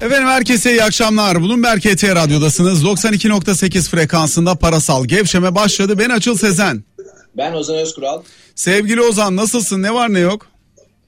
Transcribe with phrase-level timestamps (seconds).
[0.00, 1.42] Efendim herkese iyi akşamlar.
[1.42, 2.84] Bloomberg KT Radyo'dasınız.
[2.84, 5.98] 92.8 frekansında parasal gevşeme başladı.
[5.98, 6.84] Ben Açıl Sezen.
[7.36, 8.22] Ben Ozan Özkural.
[8.54, 9.82] Sevgili Ozan nasılsın?
[9.82, 10.46] Ne var ne yok?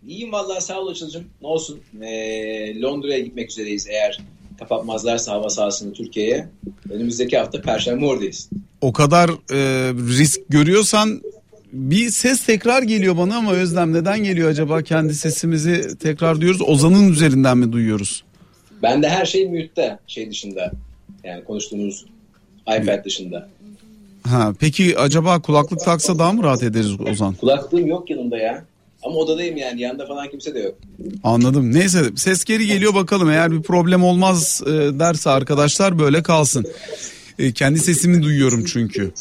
[0.07, 1.25] İyiyim vallahi sağ ol Açıl'cığım.
[1.43, 1.81] Ne olsun.
[2.03, 4.21] Ee, Londra'ya gitmek üzereyiz eğer
[4.59, 6.49] kapatmazlarsa hava sahasını Türkiye'ye.
[6.91, 8.51] Önümüzdeki hafta Perşembe oradayız.
[8.81, 11.23] O kadar e, risk görüyorsan
[11.73, 14.83] bir ses tekrar geliyor bana ama Özlem neden geliyor acaba?
[14.83, 16.63] Kendi sesimizi tekrar duyuyoruz.
[16.63, 18.25] Ozan'ın üzerinden mi duyuyoruz?
[18.83, 20.73] Ben de her şey mute'de şey dışında.
[21.25, 22.07] Yani konuştuğumuz
[22.63, 23.49] iPad dışında.
[24.23, 27.35] Ha, peki acaba kulaklık taksa daha mı rahat ederiz Ozan?
[27.35, 28.65] Kulaklığım yok yanımda ya.
[29.03, 30.75] Ama odadayım yani yanında falan kimse de yok.
[31.25, 31.75] Anladım.
[31.75, 33.31] Neyse ses geri geliyor bakalım.
[33.31, 36.67] Eğer bir problem olmaz e, derse arkadaşlar böyle kalsın.
[37.39, 39.13] E, kendi sesimi duyuyorum çünkü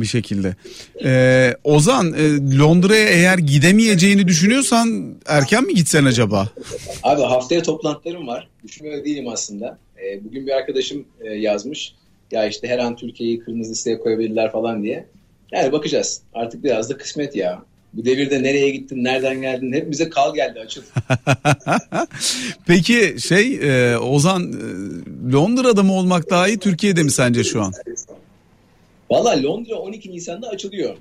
[0.00, 0.56] bir şekilde.
[1.04, 6.48] E, Ozan e, Londra'ya eğer gidemeyeceğini düşünüyorsan erken mi gitsen acaba?
[7.02, 8.48] Abi haftaya toplantılarım var.
[8.64, 9.78] Düşünmüyor değilim aslında.
[10.04, 11.94] E, bugün bir arkadaşım e, yazmış.
[12.30, 15.06] Ya işte her an Türkiye'yi kırmızı listeye koyabilirler falan diye.
[15.52, 16.20] Yani bakacağız.
[16.34, 17.62] Artık biraz da kısmet ya.
[17.92, 20.82] Bu devirde nereye gittin, nereden geldin hep bize kal geldi açıl.
[22.66, 27.72] Peki şey e, Ozan e, Londra'da mı olmak daha iyi Türkiye'de mi sence şu an?
[29.10, 30.96] Valla Londra 12 Nisan'da açılıyor.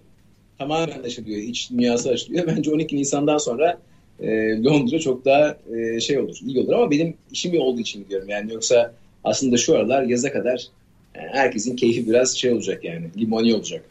[0.57, 1.37] Tamamen açılıyor.
[1.37, 2.47] İç dünyası açılıyor.
[2.55, 3.79] Bence 12 Nisan'dan sonra
[4.19, 4.27] e,
[4.63, 6.73] Londra çok daha e, şey olur, iyi olur.
[6.73, 8.29] Ama benim işim olduğu için gidiyorum.
[8.29, 10.67] Yani yoksa aslında şu aralar yaza kadar
[11.15, 13.05] yani herkesin keyfi biraz şey olacak yani.
[13.17, 13.85] Limoni olacak.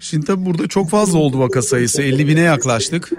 [0.00, 2.02] Şimdi tabii burada çok fazla oldu vaka sayısı.
[2.02, 3.12] 50 bine yaklaştık.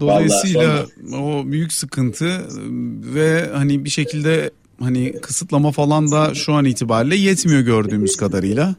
[0.00, 0.86] Dolayısıyla
[1.22, 2.40] o büyük sıkıntı
[3.14, 4.50] ve hani bir şekilde
[4.80, 8.74] hani kısıtlama falan da şu an itibariyle yetmiyor gördüğümüz kadarıyla.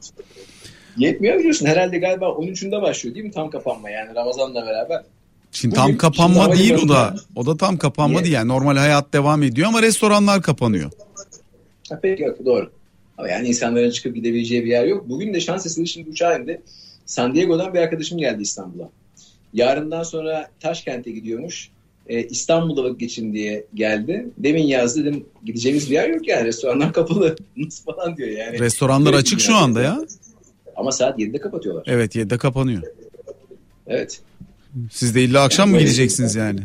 [0.98, 5.04] Yetmiyor biliyorsun herhalde galiba 13'ünde başlıyor değil mi tam kapanma yani Ramazan'la beraber.
[5.52, 7.16] Şimdi tam kapanma değil o da.
[7.36, 10.92] O da tam kapanma değil yani normal hayat devam ediyor ama restoranlar kapanıyor.
[11.90, 12.72] Ha, peki yok doğru.
[13.18, 15.10] Ama yani insanların çıkıp gidebileceği bir yer yok.
[15.10, 16.62] Bugün de şans eseri şimdi uçağa indi.
[17.06, 18.90] San Diego'dan bir arkadaşım geldi İstanbul'a.
[19.54, 21.70] Yarından sonra Taşkent'e gidiyormuş.
[22.08, 24.30] Ee, İstanbul'da vakit geçin diye geldi.
[24.38, 27.36] Demin yazdı dedim gideceğimiz bir yer yok yani restoranlar kapalı.
[27.58, 28.60] Nasıl falan diyor yani.
[28.60, 30.00] Restoranlar açık şu anda ya.
[30.76, 31.84] Ama saat 7'de kapatıyorlar.
[31.88, 32.82] Evet 7'de kapanıyor.
[33.88, 34.20] Evet.
[34.92, 36.60] Siz de illa akşam mı gideceksiniz yani?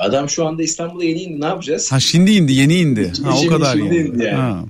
[0.00, 1.92] Adam şu anda İstanbul'a yeni indi ne yapacağız?
[1.92, 3.12] Ha şimdi indi yeni indi.
[3.22, 4.08] Ha o Şimdi- kadar şimdi yani.
[4.08, 4.34] indi yani.
[4.36, 4.64] Ha.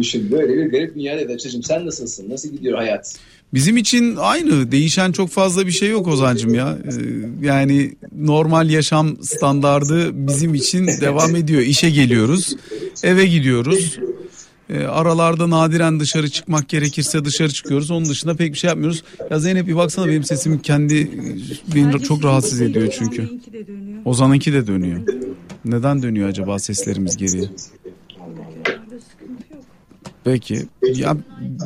[0.00, 2.30] Düşün böyle bir garip dünyada da çocuğum sen nasılsın?
[2.30, 3.14] Nasıl gidiyor hayat?
[3.54, 6.78] Bizim için aynı değişen çok fazla bir şey yok Ozancım ya.
[6.84, 11.62] Ee, Yani normal yaşam standardı bizim için devam ediyor.
[11.62, 12.56] İşe geliyoruz,
[13.02, 13.98] eve gidiyoruz.
[14.70, 17.90] Ee, Aralarda nadiren dışarı çıkmak gerekirse dışarı çıkıyoruz.
[17.90, 19.02] Onun dışında pek bir şey yapmıyoruz.
[19.30, 21.10] Ya Zeynep bir baksana benim sesim kendi
[21.74, 23.28] beni çok rahatsız ediyor çünkü.
[24.04, 25.00] Ozan'ınki de dönüyor.
[25.64, 27.50] Neden dönüyor acaba seslerimiz geriye?
[30.24, 30.66] Peki.
[30.94, 31.16] Ya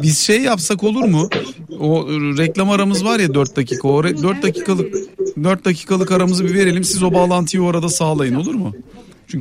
[0.02, 1.28] biz şey yapsak olur mu?
[1.80, 3.88] O reklam aramız var ya 4 dakika.
[3.88, 4.94] O 4 dakikalık
[5.44, 6.84] 4 dakikalık aramızı bir verelim.
[6.84, 8.72] Siz o bağlantıyı orada sağlayın olur mu?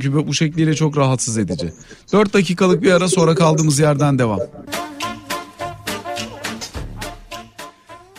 [0.02, 1.72] Çünkü bu şekliyle çok rahatsız edici.
[2.12, 4.40] 4 dakikalık bir ara sonra kaldığımız yerden devam.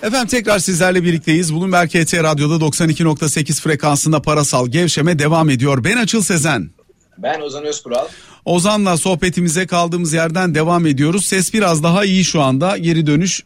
[0.04, 1.54] Efendim tekrar sizlerle birlikteyiz.
[1.54, 5.84] Bloomberg KT Radyo'da 92.8 frekansında parasal gevşeme devam ediyor.
[5.84, 6.70] Ben Açıl Sezen.
[7.18, 8.08] Ben Ozan Özkural.
[8.46, 11.26] Ozan'la sohbetimize kaldığımız yerden devam ediyoruz.
[11.26, 12.78] Ses biraz daha iyi şu anda.
[12.78, 13.44] Geri dönüş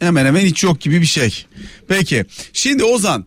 [0.00, 1.46] hemen hemen hiç yok gibi bir şey.
[1.88, 3.24] Peki şimdi Ozan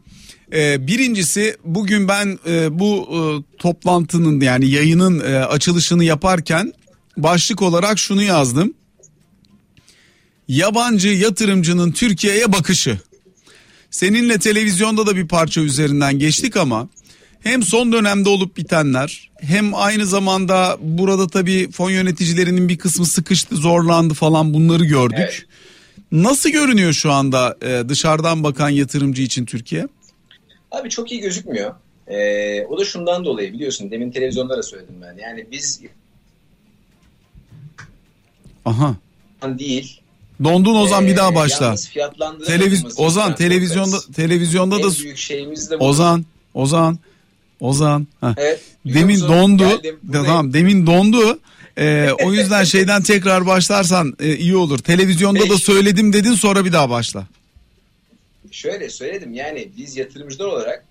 [0.53, 3.19] e, birincisi bugün ben e, bu e,
[3.58, 6.74] toplantının yani yayının e, açılışını yaparken
[7.18, 8.74] başlık olarak şunu yazdım.
[10.47, 13.00] Yabancı yatırımcının Türkiye'ye bakışı.
[13.92, 16.90] Seninle televizyonda da bir parça üzerinden geçtik ama
[17.40, 23.56] hem son dönemde olup bitenler hem aynı zamanda burada tabii fon yöneticilerinin bir kısmı sıkıştı,
[23.56, 25.18] zorlandı falan bunları gördük.
[25.19, 25.46] Evet.
[26.12, 27.58] Nasıl görünüyor şu anda
[27.90, 29.88] dışarıdan bakan yatırımcı için Türkiye?
[30.74, 31.74] Abi çok iyi gözükmüyor.
[32.08, 35.18] Ee, o da şundan dolayı biliyorsun demin televizyonda da söyledim ben.
[35.24, 35.81] Yani biz
[38.66, 38.96] Aha.
[39.44, 40.00] değil.
[40.44, 41.66] Dondun Ozan bir daha ee, başla.
[41.66, 45.84] yalnız fiyatlandıramadığımız Televiz Ozan televizyonda televizyonda da en büyük şeyimiz de bu.
[45.88, 47.00] Ozan Ozan
[47.60, 48.08] Ozan.
[48.22, 48.34] Heh.
[48.38, 49.69] Evet, Demin dondu.
[49.69, 51.40] Geldim, tamam demin dondu.
[51.78, 54.80] Ee, o yüzden şeyden tekrar başlarsan e, iyi olur.
[54.80, 55.62] Televizyonda da Peki.
[55.62, 57.28] söyledim dedin sonra bir daha başla.
[58.54, 60.86] Şöyle söyledim yani biz yatırımcılar olarak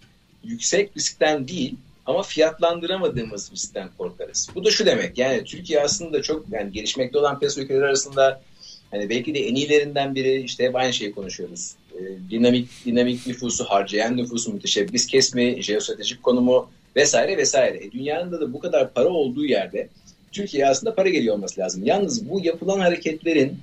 [0.45, 1.75] yüksek riskten değil
[2.07, 4.49] ama fiyatlandıramadığımız riskten korkarız.
[4.55, 8.43] Bu da şu demek yani Türkiye aslında çok yani gelişmekte olan piyasa ülkeleri arasında
[8.91, 11.75] hani belki de en iyilerinden biri işte hep aynı şeyi konuşuyoruz.
[11.95, 17.85] Ee, dinamik dinamik nüfusu harcayan nüfusu müteşebbis kesmi, jeostratejik konumu vesaire vesaire.
[17.85, 19.89] E, dünyanın da, bu kadar para olduğu yerde
[20.33, 21.83] Türkiye'ye aslında para geliyor olması lazım.
[21.85, 23.59] Yalnız bu yapılan hareketlerin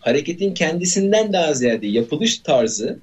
[0.00, 2.98] hareketin kendisinden daha ziyade yapılış tarzı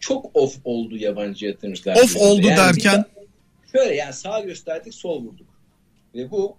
[0.00, 1.96] çok off oldu yabancı yatırımcılar.
[1.96, 3.04] Off oldu yani derken?
[3.72, 5.46] Şöyle yani sağ gösterdik sol vurduk.
[6.14, 6.56] Ve bu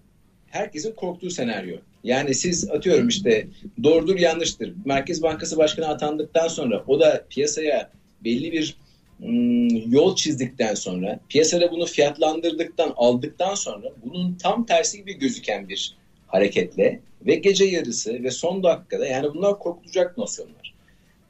[0.48, 1.78] herkesin korktuğu senaryo.
[2.04, 3.48] Yani siz atıyorum işte
[3.84, 4.74] doğrudur yanlıştır.
[4.86, 7.92] Merkez Bankası Başkanı atandıktan sonra o da piyasaya
[8.24, 8.78] belli bir
[9.24, 15.96] ım, yol çizdikten sonra piyasada bunu fiyatlandırdıktan aldıktan sonra bunun tam tersi gibi gözüken bir
[16.28, 20.74] hareketle ve gece yarısı ve son dakikada yani bunlar korkutacak nosyonlar.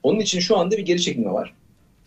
[0.03, 1.53] Onun için şu anda bir geri çekilme var.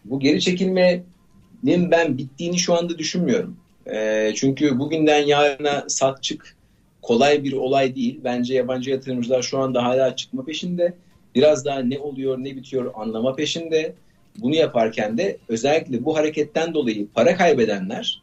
[0.04, 3.56] Bu geri çekilmenin ben bittiğini şu anda düşünmüyorum.
[3.92, 6.56] E, çünkü bugünden yarına sat çık
[7.02, 8.20] kolay bir olay değil.
[8.24, 10.94] Bence yabancı yatırımcılar şu anda hala çıkma peşinde.
[11.34, 13.94] Biraz daha ne oluyor ne bitiyor anlama peşinde.
[14.38, 18.22] Bunu yaparken de özellikle bu hareketten dolayı para kaybedenler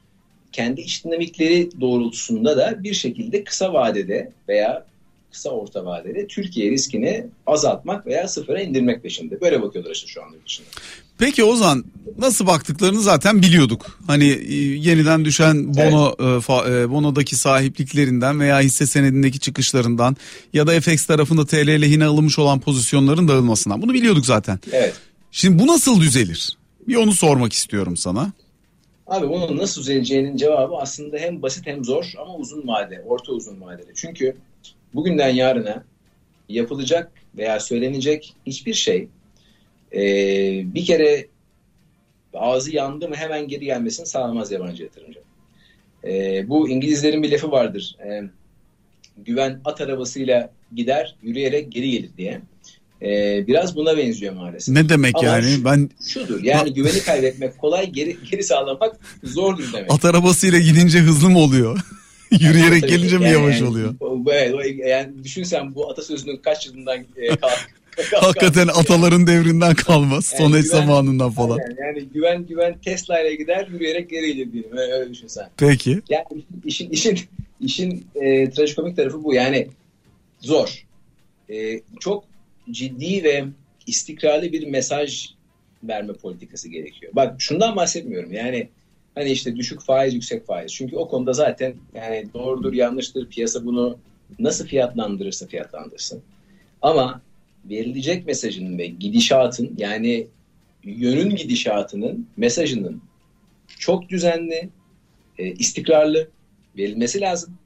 [0.52, 4.86] kendi iç dinamikleri doğrultusunda da bir şekilde kısa vadede veya
[5.32, 9.42] kısa orta vadede Türkiye riskini azaltmak veya sıfıra indirmek peşinde.
[9.42, 10.68] Böyle bakıyorlar işte şu anda dışında.
[11.18, 11.86] Peki Ozan
[12.18, 14.00] nasıl baktıklarını zaten biliyorduk.
[14.08, 16.70] Hani e, yeniden düşen bono evet.
[16.70, 20.18] e, bonodaki sahipliklerinden veya hisse senedindeki çıkışlarından
[20.54, 23.82] ya da FX tarafında TL lehine alınmış olan pozisyonların dağılmasından.
[23.82, 24.60] Bunu biliyorduk zaten.
[24.72, 24.94] Evet.
[25.32, 26.58] Şimdi bu nasıl düzelir?
[26.88, 28.32] Bir onu sormak istiyorum sana.
[29.08, 33.62] Abi bunun nasıl düzeleceğinin cevabı aslında hem basit hem zor ama uzun vade, orta uzun
[33.62, 33.92] vadeli.
[33.96, 34.36] Çünkü
[34.94, 35.84] bugünden yarına
[36.50, 39.08] yapılacak veya söylenecek hiçbir şey
[39.94, 40.02] e,
[40.76, 41.28] bir kere
[42.34, 45.20] ağzı yandı mı hemen geri gelmesini sağlamaz yabancı yatırımcı.
[46.04, 47.96] E, bu İngilizlerin bir lafı vardır.
[48.06, 48.24] E,
[49.18, 52.42] güven at arabasıyla gider, yürüyerek geri gelir diye.
[53.02, 54.76] E, biraz buna benziyor maalesef.
[54.76, 55.52] Ne demek Ama yani?
[55.52, 56.44] Şu, ben şudur.
[56.44, 59.94] Yani güveni kaybetmek kolay, geri geri sağlamak zordur demek.
[59.94, 61.80] At arabasıyla gidince hızlı mı oluyor?
[62.32, 63.96] Yürüyerek Tabii, gelince yani, mi yavaş oluyor?
[64.32, 67.70] Evet, yani düşünsen bu atasözünün kaç yılından e, kalk,
[68.16, 70.34] Hakikaten ataların devrinden kalmaz.
[70.34, 71.58] Yani Son güven, zamanından falan.
[71.58, 74.78] Yani, yani güven güven Tesla ile gider yürüyerek geri gelir diyelim.
[74.78, 75.50] Öyle, öyle düşünsen.
[75.58, 76.02] Peki.
[76.10, 76.26] Yani
[76.66, 77.20] işin işin
[77.62, 79.34] işin e, trajikomik tarafı bu.
[79.34, 79.68] Yani
[80.40, 80.86] zor.
[81.50, 82.24] E, çok
[82.72, 83.46] ciddi ve
[83.88, 85.30] istikrarlı bir mesaj
[85.84, 87.12] verme politikası gerekiyor.
[87.16, 88.34] Bak şundan bahsetmiyorum.
[88.34, 88.70] Yani
[89.16, 90.74] hani işte düşük faiz, yüksek faiz.
[90.74, 93.30] Çünkü o konuda zaten yani doğrudur, yanlıştır.
[93.30, 93.98] Piyasa bunu
[94.40, 96.22] nasıl fiyatlandırırsa fiyatlandırsın.
[96.82, 97.22] Ama
[97.70, 100.28] verilecek mesajın ve gidişatın yani
[100.84, 103.02] yönün gidişatının mesajının
[103.80, 104.70] çok düzenli,
[105.38, 106.28] e, istikrarlı
[106.78, 107.58] verilmesi lazım.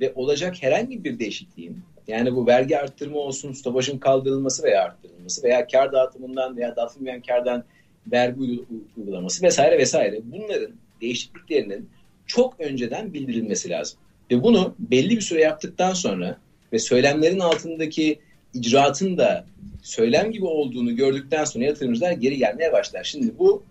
[0.00, 1.78] Ve olacak herhangi bir değişikliğin
[2.08, 7.64] yani bu vergi arttırma olsun, stopajın kaldırılması veya arttırılması veya kar dağıtımından veya dağıtılmayan kardan
[8.12, 8.64] vergi
[8.96, 10.70] uygulaması vesaire vesaire bunların
[11.00, 11.88] değişikliklerinin
[12.26, 13.98] çok önceden bildirilmesi lazım.
[14.30, 16.38] Ve bunu belli bir süre yaptıktan sonra
[16.72, 18.18] ve söylemlerin altındaki
[18.54, 19.46] icraatın da
[19.82, 23.04] söylem gibi olduğunu gördükten sonra yatırımcılar geri gelmeye başlar.
[23.04, 23.62] Şimdi bu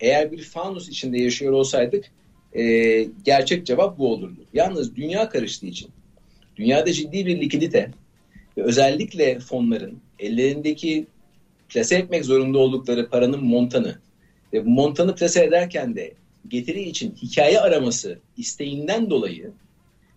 [0.00, 2.04] eğer bir fanus içinde yaşıyor olsaydık
[2.52, 2.62] e,
[3.24, 4.44] gerçek cevap bu olurdu.
[4.52, 5.90] Yalnız dünya karıştığı için
[6.56, 7.90] dünyada ciddi bir likidite
[8.56, 11.06] ve özellikle fonların ellerindeki
[11.68, 13.98] plase etmek zorunda oldukları paranın montanı
[14.52, 16.14] ve bu montanı plase ederken de
[16.48, 19.50] getiri için hikaye araması isteğinden dolayı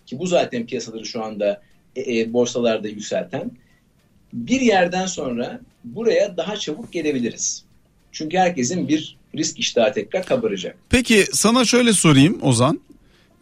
[0.06, 1.62] ki bu zaten piyasaları şu anda
[1.96, 3.52] e, e, borsalarda yükselten
[4.34, 7.64] bir yerden sonra buraya daha çabuk gelebiliriz.
[8.12, 10.78] Çünkü herkesin bir risk iştahı tekrar kabaracak.
[10.90, 12.80] Peki sana şöyle sorayım Ozan.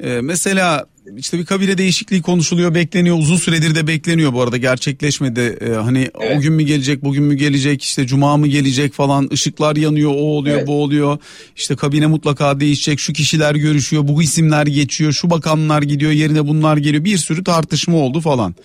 [0.04, 0.86] Ee, mesela
[1.18, 3.18] işte bir kabile değişikliği konuşuluyor, bekleniyor.
[3.18, 5.58] Uzun süredir de bekleniyor bu arada gerçekleşmedi.
[5.62, 6.38] Ee, hani evet.
[6.38, 9.30] o gün mü gelecek, bugün mü gelecek, işte cuma mı gelecek falan.
[9.34, 10.68] ışıklar yanıyor, o oluyor, evet.
[10.68, 11.18] bu oluyor.
[11.56, 13.00] İşte kabine mutlaka değişecek.
[13.00, 17.06] Şu kişiler görüşüyor, bu isimler geçiyor, şu bakanlar gidiyor, yerine bunlar geliyor.
[17.06, 18.56] Bir sürü tartışma oldu falan.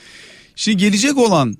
[0.56, 1.56] Şimdi gelecek olan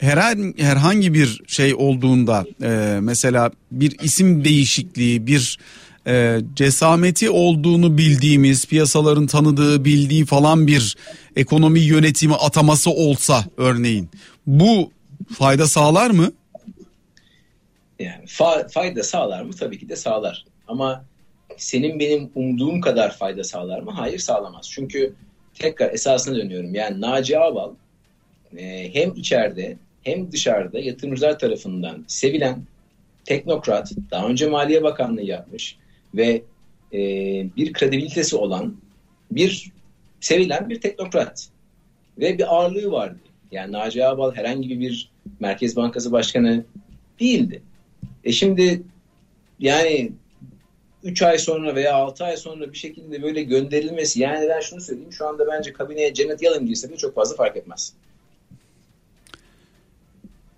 [0.00, 5.58] herhangi, herhangi bir şey olduğunda e, mesela bir isim değişikliği, bir
[6.06, 10.96] e, cesameti olduğunu bildiğimiz, piyasaların tanıdığı, bildiği falan bir
[11.36, 14.08] ekonomi yönetimi ataması olsa örneğin
[14.46, 14.90] bu
[15.38, 16.32] fayda sağlar mı?
[17.98, 19.52] Yani fa- fayda sağlar mı?
[19.52, 20.44] Tabii ki de sağlar.
[20.68, 21.04] Ama
[21.56, 23.90] senin benim umduğum kadar fayda sağlar mı?
[23.90, 24.70] Hayır sağlamaz.
[24.70, 25.14] Çünkü
[25.54, 26.74] tekrar esasına dönüyorum.
[26.74, 27.70] Yani Naci Ağbal
[28.56, 32.62] e, hem içeride hem dışarıda yatırımcılar tarafından sevilen
[33.24, 35.76] teknokrat, daha önce Maliye Bakanlığı yapmış
[36.14, 36.42] ve
[36.92, 36.98] e,
[37.56, 38.76] bir kredibilitesi olan
[39.30, 39.72] bir
[40.20, 41.48] sevilen bir teknokrat
[42.18, 43.18] ve bir ağırlığı vardı.
[43.52, 46.64] Yani Naci Ağbal herhangi, bir Merkez Bankası Başkanı
[47.20, 47.62] değildi.
[48.24, 48.82] E şimdi
[49.58, 50.12] yani
[51.04, 55.12] 3 ay sonra veya 6 ay sonra bir şekilde böyle gönderilmesi yani ben şunu söyleyeyim
[55.12, 57.94] şu anda bence kabineye Janet Yellen girse bile çok fazla fark etmez.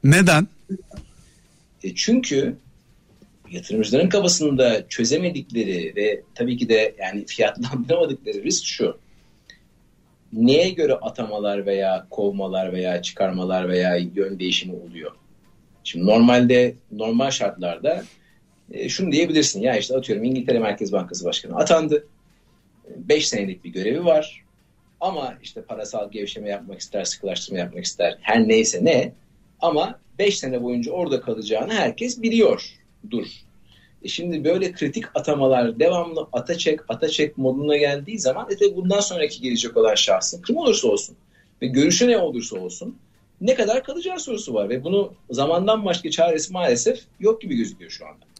[0.04, 0.48] Neden?
[1.84, 2.56] E çünkü
[3.50, 8.98] yatırımcıların kafasında çözemedikleri ve tabii ki de yani fiyatlandıramadıkları risk şu.
[10.32, 15.12] Neye göre atamalar veya kovmalar veya çıkarmalar veya yön değişimi oluyor?
[15.84, 18.04] Şimdi normalde normal şartlarda
[18.72, 22.06] e, şunu diyebilirsin ya işte atıyorum İngiltere Merkez Bankası Başkanı atandı.
[22.96, 24.44] 5 senelik bir görevi var.
[25.00, 28.18] Ama işte parasal gevşeme yapmak ister, sıkılaştırma yapmak ister.
[28.20, 29.12] Her neyse ne.
[29.62, 32.78] Ama 5 sene boyunca orada kalacağını herkes biliyor.
[33.10, 33.26] Dur.
[34.02, 39.00] E şimdi böyle kritik atamalar devamlı ata çek ata çek moduna geldiği zaman e bundan
[39.00, 41.16] sonraki gelecek olan şahsın kim olursa olsun
[41.62, 42.96] ve görüşü ne olursa olsun
[43.40, 48.06] ne kadar kalacağı sorusu var ve bunu zamandan başka çaresi maalesef yok gibi gözüküyor şu
[48.06, 48.31] anda.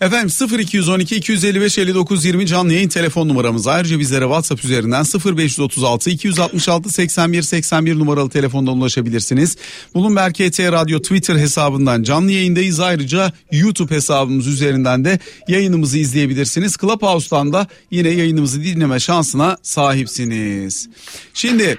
[0.00, 3.66] Efendim 0212 255 59 20 canlı yayın telefon numaramız.
[3.66, 5.04] Ayrıca bizlere WhatsApp üzerinden
[5.36, 9.56] 0536 266 81 81 numaralı telefondan ulaşabilirsiniz.
[9.94, 12.80] Bloomberg KT Radyo Twitter hesabından canlı yayındayız.
[12.80, 16.76] Ayrıca YouTube hesabımız üzerinden de yayınımızı izleyebilirsiniz.
[16.76, 20.88] Clubhouse'dan da yine yayınımızı dinleme şansına sahipsiniz.
[21.34, 21.78] Şimdi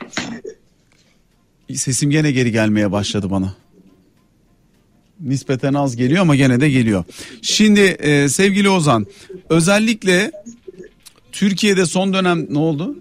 [1.76, 3.67] sesim gene geri gelmeye başladı bana
[5.22, 7.04] nispeten az geliyor ama gene de geliyor.
[7.42, 9.06] Şimdi e, sevgili Ozan
[9.50, 10.32] özellikle
[11.32, 12.96] Türkiye'de son dönem ne oldu?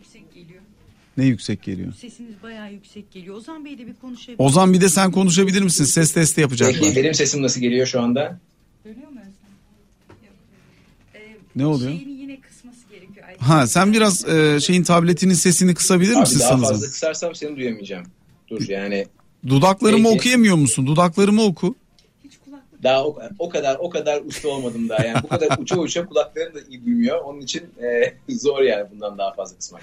[1.17, 1.93] Ne yüksek geliyor?
[2.01, 3.37] Sesiniz bayağı yüksek geliyor.
[3.37, 4.37] Ozan Bey de bir konuşabilir.
[4.39, 5.85] Ozan bir de sen konuşabilir misin?
[5.85, 6.81] Ses testi yapacaklar.
[6.83, 8.41] Peki benim sesim nasıl geliyor şu anda?
[8.85, 9.21] Dönüyor mu?
[10.09, 10.35] Yok.
[11.15, 11.19] Ee,
[11.57, 11.91] Ne oluyor?
[11.93, 13.27] Şeyini yine kısması gerekiyor.
[13.29, 16.69] Ay- Ha sen biraz e, şeyin tabletinin sesini kısabilir Abi misin daha sanırım?
[16.69, 18.07] fazla kısarsam seni duyamayacağım.
[18.49, 19.07] Dur yani
[19.49, 20.17] Dudaklarımı Peki.
[20.19, 20.87] okuyamıyor musun?
[20.87, 21.75] Dudaklarımı oku.
[22.87, 26.55] Daha o, o kadar o kadar usta olmadım daha yani bu kadar uça uça kulaklarım
[26.55, 27.21] da iyi duymuyor.
[27.21, 29.83] Onun için e, zor yani bundan daha fazla kısmak.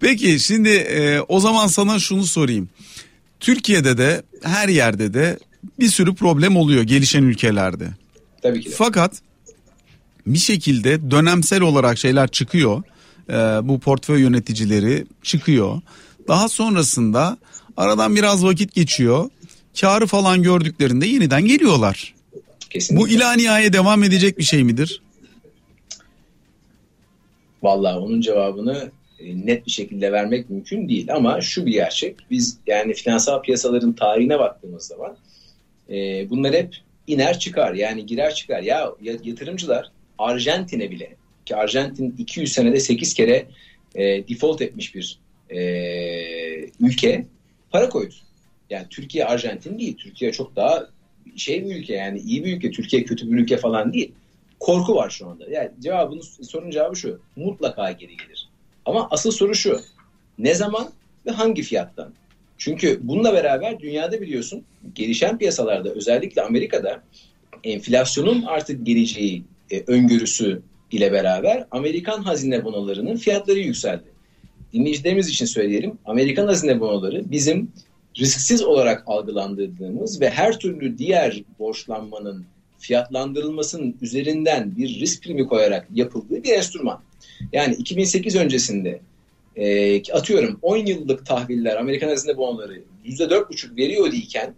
[0.00, 2.68] Peki şimdi e, o zaman sana şunu sorayım.
[3.40, 5.38] Türkiye'de de her yerde de
[5.78, 7.88] bir sürü problem oluyor gelişen ülkelerde.
[8.42, 8.74] Tabii ki de.
[8.74, 9.12] Fakat
[10.26, 12.82] bir şekilde dönemsel olarak şeyler çıkıyor.
[13.30, 13.32] Ee,
[13.62, 15.80] bu portföy yöneticileri çıkıyor.
[16.28, 17.38] Daha sonrasında
[17.76, 19.30] aradan biraz vakit geçiyor.
[19.80, 22.14] Karı falan gördüklerinde yeniden geliyorlar.
[22.70, 23.04] Kesinlikle.
[23.04, 25.02] Bu ilaniyaya devam edecek bir şey midir?
[27.62, 32.16] Vallahi onun cevabını e, net bir şekilde vermek mümkün değil ama şu bir gerçek.
[32.30, 35.16] Biz yani finansal piyasaların tarihine baktığımız zaman
[35.90, 38.62] e, bunlar hep iner çıkar yani girer çıkar.
[38.62, 43.46] Ya yatırımcılar Arjantin'e bile ki Arjantin 200 senede 8 kere
[43.94, 45.18] e, default etmiş bir
[45.50, 45.60] e,
[46.80, 47.26] ülke
[47.70, 48.14] para koydu.
[48.70, 49.96] Yani Türkiye Arjantin değil.
[49.96, 50.86] Türkiye çok daha
[51.36, 52.70] şey bir ülke yani iyi bir ülke.
[52.70, 54.12] Türkiye kötü bir ülke falan değil.
[54.60, 55.50] Korku var şu anda.
[55.50, 57.20] Yani cevabının sorun cevabı şu.
[57.36, 58.48] Mutlaka geri gelir.
[58.84, 59.80] Ama asıl soru şu.
[60.38, 60.90] Ne zaman
[61.26, 62.12] ve hangi fiyattan?
[62.58, 67.02] Çünkü bununla beraber dünyada biliyorsun gelişen piyasalarda özellikle Amerika'da
[67.64, 70.62] enflasyonun artık geleceği e, öngörüsü
[70.92, 74.04] ile beraber Amerikan hazine bonolarının fiyatları yükseldi.
[74.72, 75.98] Dinleyicilerimiz için söyleyelim.
[76.04, 77.72] Amerikan hazine bonoları bizim
[78.20, 82.44] risksiz olarak algılandırdığımız ve her türlü diğer borçlanmanın
[82.78, 87.00] fiyatlandırılmasının üzerinden bir risk primi koyarak yapıldığı bir enstrüman.
[87.52, 89.00] Yani 2008 öncesinde
[89.56, 94.54] e, atıyorum 10 yıllık tahviller Amerikan hazine bonoları %4,5 veriyor iken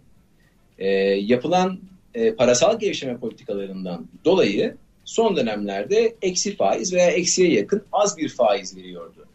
[0.77, 1.79] e, yapılan
[2.13, 8.77] e, parasal gevşeme politikalarından dolayı son dönemlerde eksi faiz veya eksiye yakın az bir faiz
[8.77, 9.25] veriyordu.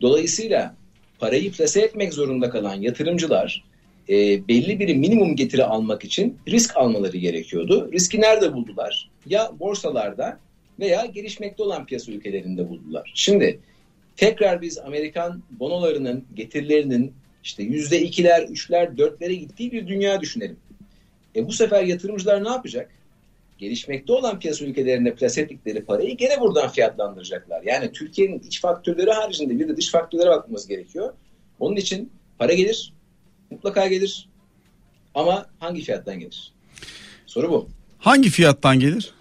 [0.00, 0.74] Dolayısıyla
[1.18, 3.67] parayı plase etmek zorunda kalan yatırımcılar
[4.08, 7.92] e, belli bir minimum getiri almak için risk almaları gerekiyordu.
[7.92, 9.10] Riski nerede buldular?
[9.26, 10.40] Ya borsalarda
[10.80, 13.12] veya gelişmekte olan piyasa ülkelerinde buldular.
[13.14, 13.60] Şimdi
[14.16, 17.12] tekrar biz Amerikan bonolarının getirilerinin
[17.44, 20.56] işte yüzde ikiler, üçler, dörtlere gittiği bir dünya düşünelim.
[21.36, 22.90] E bu sefer yatırımcılar ne yapacak?
[23.58, 25.48] Gelişmekte olan piyasa ülkelerinde plase
[25.86, 27.62] parayı gene buradan fiyatlandıracaklar.
[27.62, 31.14] Yani Türkiye'nin iç faktörleri haricinde bir de dış faktörlere bakmamız gerekiyor.
[31.60, 32.92] Onun için para gelir,
[33.50, 34.28] mutlaka gelir.
[35.14, 36.52] Ama hangi fiyattan gelir?
[37.26, 37.68] Soru bu.
[37.98, 39.12] Hangi fiyattan gelir?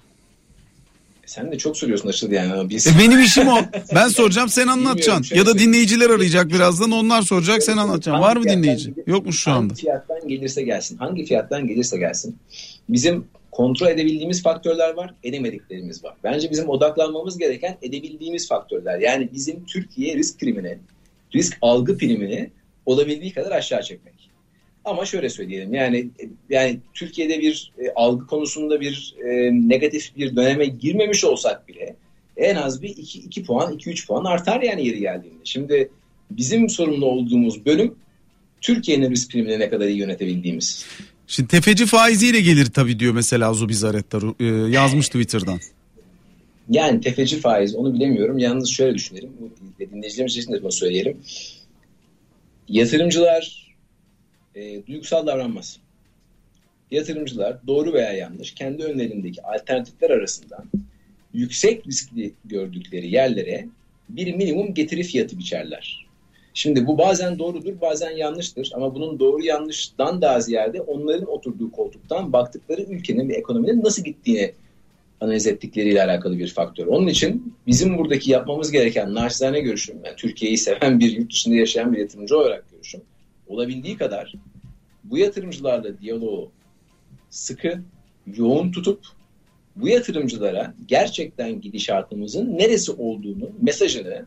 [1.24, 2.70] E sen de çok soruyorsun açıldı yani.
[2.70, 2.88] Biz...
[2.88, 3.58] E benim işim o.
[3.96, 5.24] Ben soracağım sen anlatacaksın.
[5.24, 8.22] Bilmiyorum, Ya da dinleyiciler arayacak birazdan onlar soracak sen anlatacaksın.
[8.24, 8.94] Var mı dinleyici?
[8.94, 9.74] gelir- Yok mu şu anda?
[9.74, 10.98] Hangi fiyattan gelirse gelsin.
[10.98, 12.38] Hangi fiyattan gelirse gelsin.
[12.90, 16.16] Bizim kontrol edebildiğimiz faktörler var, edemediklerimiz var.
[16.24, 19.00] Bence bizim odaklanmamız gereken edebildiğimiz faktörler.
[19.00, 20.78] Yani bizim Türkiye risk primini,
[21.36, 22.50] risk algı primini
[22.86, 24.14] olabildiği kadar aşağı çekmek.
[24.88, 26.10] Ama şöyle söyleyelim yani
[26.50, 31.96] yani Türkiye'de bir e, algı konusunda bir e, negatif bir döneme girmemiş olsak bile
[32.38, 35.40] en az bir 2, 2 puan 2-3 puan artar yani yeri geldiğinde.
[35.44, 35.90] Şimdi
[36.32, 37.96] bizim sorumlu olduğumuz bölüm
[38.62, 40.86] Türkiye'nin risk primini ne kadar iyi yönetebildiğimiz.
[41.28, 45.60] Şimdi tefeci faiziyle gelir tabii diyor mesela Zubizarreta e, yazmış Twitter'dan.
[46.70, 48.38] Yani tefeci faiz onu bilemiyorum.
[48.38, 49.30] Yalnız şöyle düşünelim.
[49.80, 51.18] Dinleyicilerimiz için de bunu söyleyelim.
[52.70, 53.67] Yatırımcılar
[54.58, 55.80] e, duygusal davranmaz.
[56.92, 60.66] Yatırımcılar doğru veya yanlış kendi önlerindeki alternatifler arasından
[61.34, 63.68] yüksek riskli gördükleri yerlere
[64.10, 66.08] bir minimum getiri fiyatı biçerler.
[66.54, 72.34] Şimdi bu bazen doğrudur bazen yanlıştır ama bunun doğru yanlıştan daha ziyade onların oturduğu koltuktan
[72.34, 74.52] baktıkları ülkenin ve ekonominin nasıl gittiğini
[75.22, 76.88] analiz ettikleriyle alakalı bir faktör.
[76.88, 81.94] Onun için bizim buradaki yapmamız gereken naçizane görüşüm, yani Türkiye'yi seven bir yurt dışında yaşayan
[81.94, 83.02] bir yatırımcı olarak görüşüm,
[83.48, 84.34] olabildiği kadar
[85.04, 86.52] bu yatırımcılarla diyaloğu
[87.30, 87.82] sıkı,
[88.36, 89.00] yoğun tutup
[89.76, 94.26] bu yatırımcılara gerçekten gidişatımızın neresi olduğunu, mesajını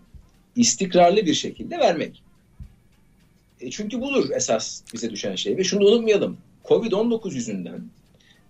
[0.57, 2.23] istikrarlı bir şekilde vermek.
[3.61, 6.39] E çünkü budur esas bize düşen şey ve şunu unutmayalım.
[6.65, 7.85] Covid-19 yüzünden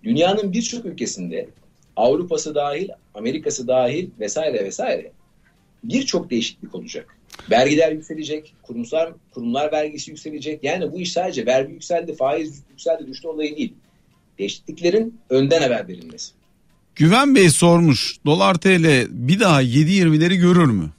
[0.03, 1.49] dünyanın birçok ülkesinde
[1.95, 5.11] Avrupa'sı dahil, Amerika'sı dahil vesaire vesaire
[5.83, 7.17] birçok değişiklik olacak.
[7.51, 10.63] Vergiler yükselecek, kurumsal kurumlar vergisi yükselecek.
[10.63, 13.73] Yani bu iş sadece vergi yükseldi, faiz yükseldi, düştü olayı değil.
[14.39, 16.31] Değişikliklerin önden haber verilmesi.
[16.95, 18.17] Güven Bey sormuş.
[18.25, 20.89] Dolar TL bir daha 7.20'leri görür mü?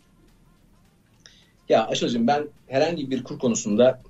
[1.69, 4.01] Ya Aşıl'cığım ben herhangi bir kur konusunda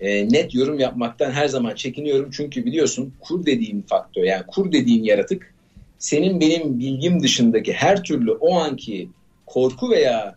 [0.00, 2.30] e, net yorum yapmaktan her zaman çekiniyorum.
[2.30, 5.54] Çünkü biliyorsun kur dediğin faktör yani kur dediğin yaratık
[5.98, 9.08] senin benim bilgim dışındaki her türlü o anki
[9.46, 10.36] korku veya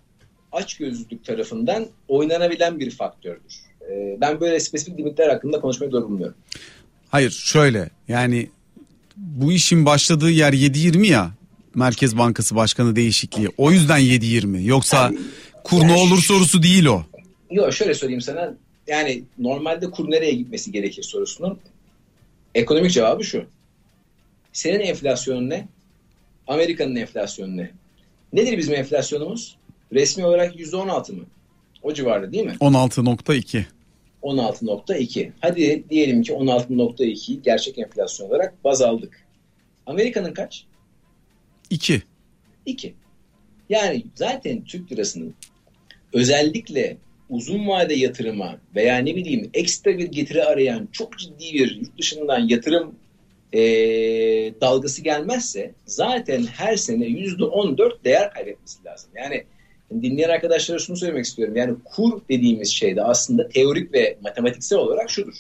[0.58, 3.60] açgözlülük tarafından oynanabilen bir faktördür.
[3.82, 6.36] E, ben böyle spesifik limitler hakkında konuşmayı doğru bulmuyorum.
[7.10, 8.50] Hayır şöyle yani
[9.18, 11.32] bu işin başladığı yer 7.20 ya
[11.76, 13.50] Merkez Bankası Başkanı değişikliği.
[13.58, 15.20] O yüzden 7.20 yoksa yani,
[15.64, 17.04] kur yani, ne olur sorusu değil o.
[17.52, 18.54] Yok şöyle söyleyeyim sana
[18.88, 21.60] yani normalde kur nereye gitmesi gerekir sorusunun
[22.56, 23.46] ekonomik cevabı şu.
[24.54, 25.68] Senin enflasyonun ne?
[26.48, 27.72] Amerika'nın enflasyonu ne?
[28.34, 29.57] Nedir bizim enflasyonumuz?
[29.94, 31.26] Resmi olarak %16 mı?
[31.82, 32.56] O civarda değil mi?
[32.60, 33.64] 16.2.
[34.24, 35.32] 16.2.
[35.42, 39.28] Hadi diyelim ki 16.2'yi gerçek enflasyon olarak baz aldık.
[39.86, 40.66] Amerika'nın kaç?
[41.70, 42.02] 2.
[42.66, 42.94] 2.
[43.70, 45.36] Yani zaten Türk lirasının
[46.14, 46.98] özellikle
[47.30, 52.40] uzun vade yatırıma veya ne bileyim ekstra bir getiri arayan çok ciddi bir yurt dışından
[52.40, 52.96] yatırım
[53.54, 53.60] e,
[54.62, 59.10] dalgası gelmezse zaten her sene yüzde on dört değer kaybetmesi lazım.
[59.16, 59.44] Yani
[59.92, 61.56] dinleyen arkadaşlara şunu söylemek istiyorum.
[61.56, 65.36] Yani kur dediğimiz şeyde aslında teorik ve matematiksel olarak şudur.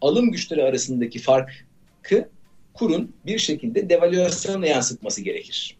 [0.00, 2.28] Alım güçleri arasındaki farkı
[2.74, 5.76] kurun bir şekilde devalüasyona yansıtması gerekir.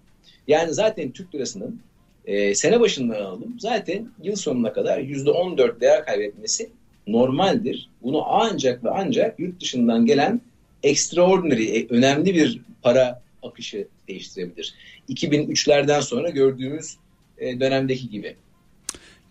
[0.49, 1.81] Yani zaten Türk lirasının
[2.27, 6.71] e, sene başından alalım zaten yıl sonuna kadar yüzde on dört değer kaybetmesi
[7.07, 7.91] normaldir.
[8.03, 10.41] Bunu ancak ve ancak yurt dışından gelen
[10.83, 14.75] extraordinary, e, önemli bir para akışı değiştirebilir.
[15.09, 16.97] 2003'lerden sonra gördüğümüz
[17.41, 18.37] dönemdeki gibi.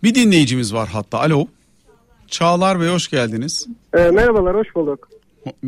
[0.04, 1.20] Bir dinleyicimiz var hatta.
[1.20, 1.46] Alo.
[2.28, 3.68] Çağlar Bey hoş geldiniz.
[3.94, 5.10] E, merhabalar, hoş bulduk.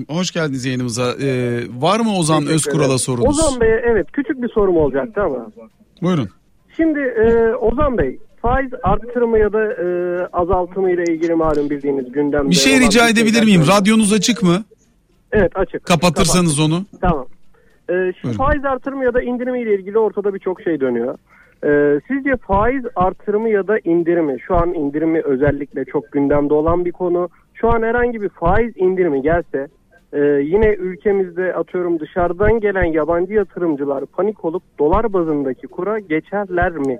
[0.10, 1.13] Hoş geldiniz yayınımıza.
[1.21, 3.39] Ee, var mı Ozan Özkural'a sorunuz?
[3.39, 5.52] Ozan Bey evet küçük bir sorum olacaktı ama.
[6.02, 6.30] Buyurun.
[6.78, 9.88] Şimdi e, Ozan Bey faiz arttırımı ya da e,
[10.34, 12.49] azaltımı ile ilgili malum bildiğiniz gündemde.
[12.49, 13.63] Bir şey rica edebilir miyim?
[13.67, 14.63] Radyonuz açık mı?
[15.32, 15.86] Evet açık.
[15.86, 16.71] Kapatırsanız Kapat.
[16.71, 16.86] onu.
[17.02, 17.25] Tamam.
[17.89, 21.17] Ee, şu faiz artırımı ya da indirimi ile ilgili ortada birçok şey dönüyor.
[21.63, 26.91] Ee, sizce faiz artırımı ya da indirimi, şu an indirimi özellikle çok gündemde olan bir
[26.91, 27.30] konu.
[27.54, 29.67] Şu an herhangi bir faiz indirimi gelse
[30.13, 37.00] e, yine ülkemizde atıyorum dışarıdan gelen yabancı yatırımcılar panik olup dolar bazındaki kura geçerler mi?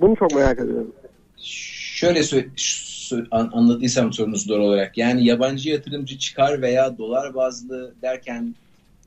[0.00, 0.92] Bunu çok merak ediyorum.
[1.36, 2.20] Şöyle
[3.30, 4.98] anladıysam sorunuzu doğru olarak.
[4.98, 8.54] Yani yabancı yatırımcı çıkar veya dolar bazlı derken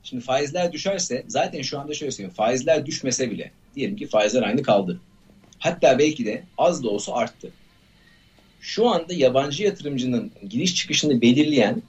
[0.02, 4.62] şimdi faizler düşerse zaten şu anda şöyle söyleyeyim faizler düşmese bile diyelim ki faizler aynı
[4.62, 5.00] kaldı.
[5.58, 7.50] Hatta belki de az da olsa arttı.
[8.60, 11.82] Şu anda yabancı yatırımcının giriş çıkışını belirleyen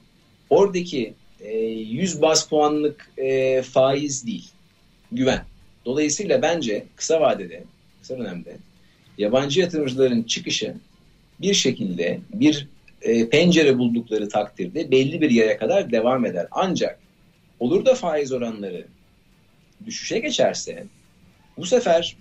[0.50, 4.48] oradaki e, 100 bas puanlık e, faiz değil,
[5.12, 5.44] güven.
[5.84, 7.64] Dolayısıyla bence kısa vadede,
[8.00, 8.56] kısa dönemde
[9.18, 10.74] yabancı yatırımcıların çıkışı
[11.40, 12.68] bir şekilde bir
[13.02, 16.46] e, pencere buldukları takdirde belli bir yere kadar devam eder.
[16.50, 16.98] Ancak
[17.60, 18.86] olur da faiz oranları
[19.86, 20.86] düşüşe geçerse
[21.56, 22.16] bu sefer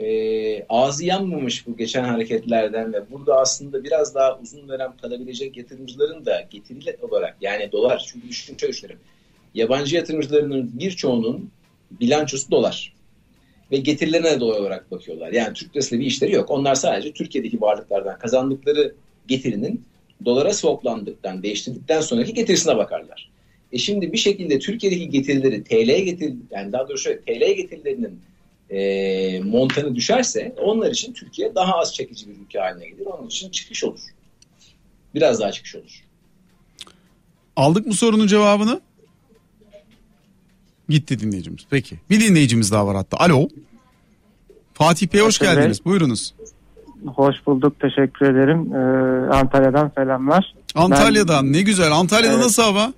[0.00, 6.26] e, ağzı yanmamış bu geçen hareketlerden ve burada aslında biraz daha uzun dönem kalabilecek yatırımcıların
[6.26, 8.98] da getiri olarak yani dolar çünkü düşünce düşünelim.
[9.54, 11.50] Yabancı yatırımcılarının birçoğunun
[11.90, 12.92] bilançosu dolar.
[13.72, 15.32] ve getirilerine doğal olarak bakıyorlar.
[15.32, 16.50] Yani Türk lirasıyla bir işleri yok.
[16.50, 18.94] Onlar sadece Türkiye'deki varlıklardan kazandıkları
[19.26, 19.84] getirinin
[20.24, 23.30] dolara swaplandıktan, değiştirdikten sonraki getirisine bakarlar.
[23.72, 28.20] E şimdi bir şekilde Türkiye'deki getirileri TL'ye getir, yani daha doğrusu şöyle TL'ye getirilerinin
[28.70, 33.06] e, montanı düşerse onlar için Türkiye daha az çekici bir ülke haline gelir.
[33.06, 34.00] Onun için çıkış olur.
[35.14, 36.04] Biraz daha çıkış olur.
[37.56, 38.80] Aldık mı sorunun cevabını?
[40.88, 41.60] Gitti dinleyicimiz.
[41.70, 41.96] Peki.
[42.10, 43.16] Bir dinleyicimiz daha var hatta.
[43.16, 43.48] Alo.
[44.74, 45.56] Fatih Bey hoş Fatih Bey.
[45.56, 45.84] geldiniz.
[45.84, 46.34] Buyurunuz.
[47.06, 47.80] Hoş bulduk.
[47.80, 48.72] Teşekkür ederim.
[48.72, 50.54] Ee, Antalya'dan selamlar.
[50.74, 51.92] Antalya'dan ne güzel.
[51.92, 52.44] Antalya'da Evet.
[52.44, 52.92] nasıl hava?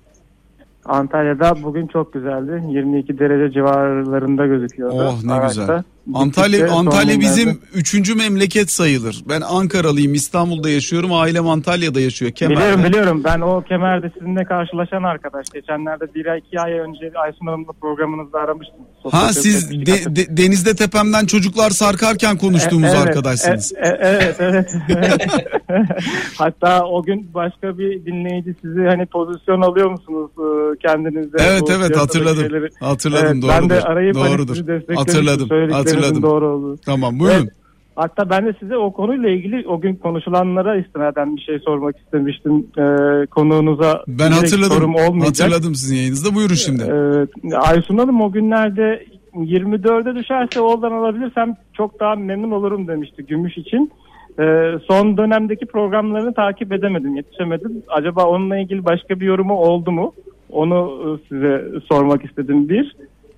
[0.85, 2.63] Antalya'da bugün çok güzeldi.
[2.67, 4.95] 22 derece civarlarında gözüküyordu.
[4.95, 5.61] Oh ne Araçta.
[5.61, 5.83] güzel.
[6.13, 9.23] Antalya Antalya bizim üçüncü memleket sayılır.
[9.29, 10.13] Ben Ankaralıyım.
[10.13, 11.13] İstanbul'da yaşıyorum.
[11.13, 12.31] Ailem Antalya'da yaşıyor.
[12.31, 12.59] Kemer'de.
[12.59, 13.21] Biliyorum biliyorum.
[13.23, 15.45] Ben o kemerde sizinle karşılaşan arkadaş.
[15.53, 18.75] Geçenlerde bir ay iki ay önce Aysun Hanım'la programınızda aramıştım.
[19.03, 23.73] Ha Sosyal siz tepkisi de- de- denizde tepemden çocuklar sarkarken konuştuğumuz E- evet, arkadaşsınız.
[23.75, 24.75] e- e- evet evet.
[24.89, 25.21] evet.
[26.37, 31.37] Hatta o gün başka bir dinleyici sizi hani pozisyon alıyor musunuz e, kendinizde?
[31.49, 32.43] Evet evet hatırladım.
[32.43, 32.69] şeyleri?
[32.79, 33.61] Hatırladım Evet, doğrudur.
[33.61, 34.55] ben de arayıp hani doğrudur.
[34.55, 34.95] sizi desteklemiştim.
[34.97, 35.49] Hatırladım.
[35.95, 36.23] Hatırladım.
[36.23, 36.77] doğru olduğu.
[36.77, 37.35] Tamam buyurun.
[37.37, 37.49] Evet.
[37.95, 42.67] Hatta ben de size o konuyla ilgili o gün konuşulanlara istinaden bir şey sormak istemiştim.
[42.77, 44.77] Ee, konuğunuza Ben hatırladım.
[44.77, 45.47] sorum olmayacak.
[45.47, 46.35] Hatırladım sizin yayınınızda.
[46.35, 46.83] Buyurun şimdi.
[46.83, 53.57] Ee, Aysun Hanım o günlerde 24'e düşerse oradan alabilirsem çok daha memnun olurum demişti gümüş
[53.57, 53.91] için.
[54.39, 57.83] Ee, son dönemdeki programlarını takip edemedim, yetişemedim.
[57.89, 60.13] Acaba onunla ilgili başka bir yorumu oldu mu?
[60.51, 62.95] Onu e, size sormak istedim bir.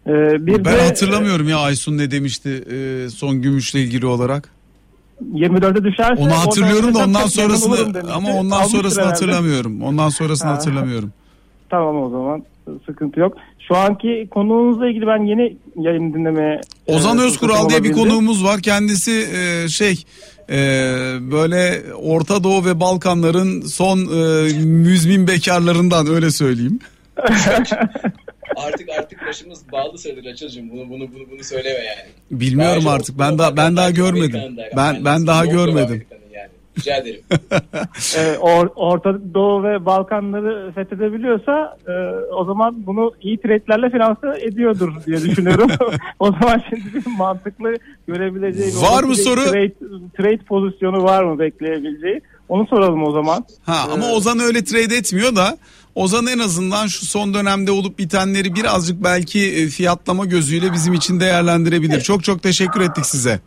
[0.08, 0.12] Ee,
[0.48, 4.50] bir ben de, hatırlamıyorum ya Aysun ne demişti e, son gümüşle ilgili olarak.
[5.34, 7.76] 24'e düşerse Onu hatırlıyorum da ondan sonrasını
[8.14, 9.14] ama ondan Almıştır sonrasını herhalde.
[9.14, 9.82] hatırlamıyorum.
[9.82, 10.56] Ondan sonrasını Ha.
[10.56, 11.14] hatırlamıyorum.
[11.70, 12.44] Tamam o zaman
[12.86, 13.38] sıkıntı yok.
[13.68, 18.62] Şu anki konuğunuzla ilgili ben yeni yayın dinlemeye Ozan e, Özkural diye bir konuğumuz var.
[18.62, 20.04] Kendisi e, şey
[20.50, 20.56] e,
[21.32, 26.80] böyle Orta Doğu ve Balkanların son e, müzmin bekarlarından öyle söyleyeyim.
[28.56, 30.70] Artık artık başımız bağlı sayılır Açılcım.
[30.70, 32.10] Bunu bunu bunu bunu söyleme yani.
[32.32, 33.20] Bilmiyorum Bence artık.
[33.20, 34.58] Ben daha ben daha görmedim.
[34.76, 35.06] Ben yani.
[35.06, 36.06] ben daha görmedim.
[36.12, 36.24] Yani.
[36.80, 37.22] Rica ederim.
[38.18, 41.92] e, Or- Orta Doğu ve Balkanları fethedebiliyorsa e,
[42.34, 45.70] o zaman bunu iyi trade'lerle finanse ediyordur diye düşünüyorum.
[46.20, 47.76] o zaman şimdi bir mantıklı
[48.08, 49.42] görebileceği Var mı soru?
[49.42, 49.74] Trade,
[50.18, 52.22] trade pozisyonu var mı bekleyebileceği?
[52.54, 53.46] Onu soralım o zaman.
[53.64, 55.58] Ha ama Ozan öyle trade etmiyor da
[55.96, 61.20] Ozan en azından şu son dönemde olup bitenleri birazcık belki e, fiyatlama gözüyle bizim için
[61.20, 62.02] değerlendirebilir.
[62.02, 63.40] Çok çok teşekkür ettik size.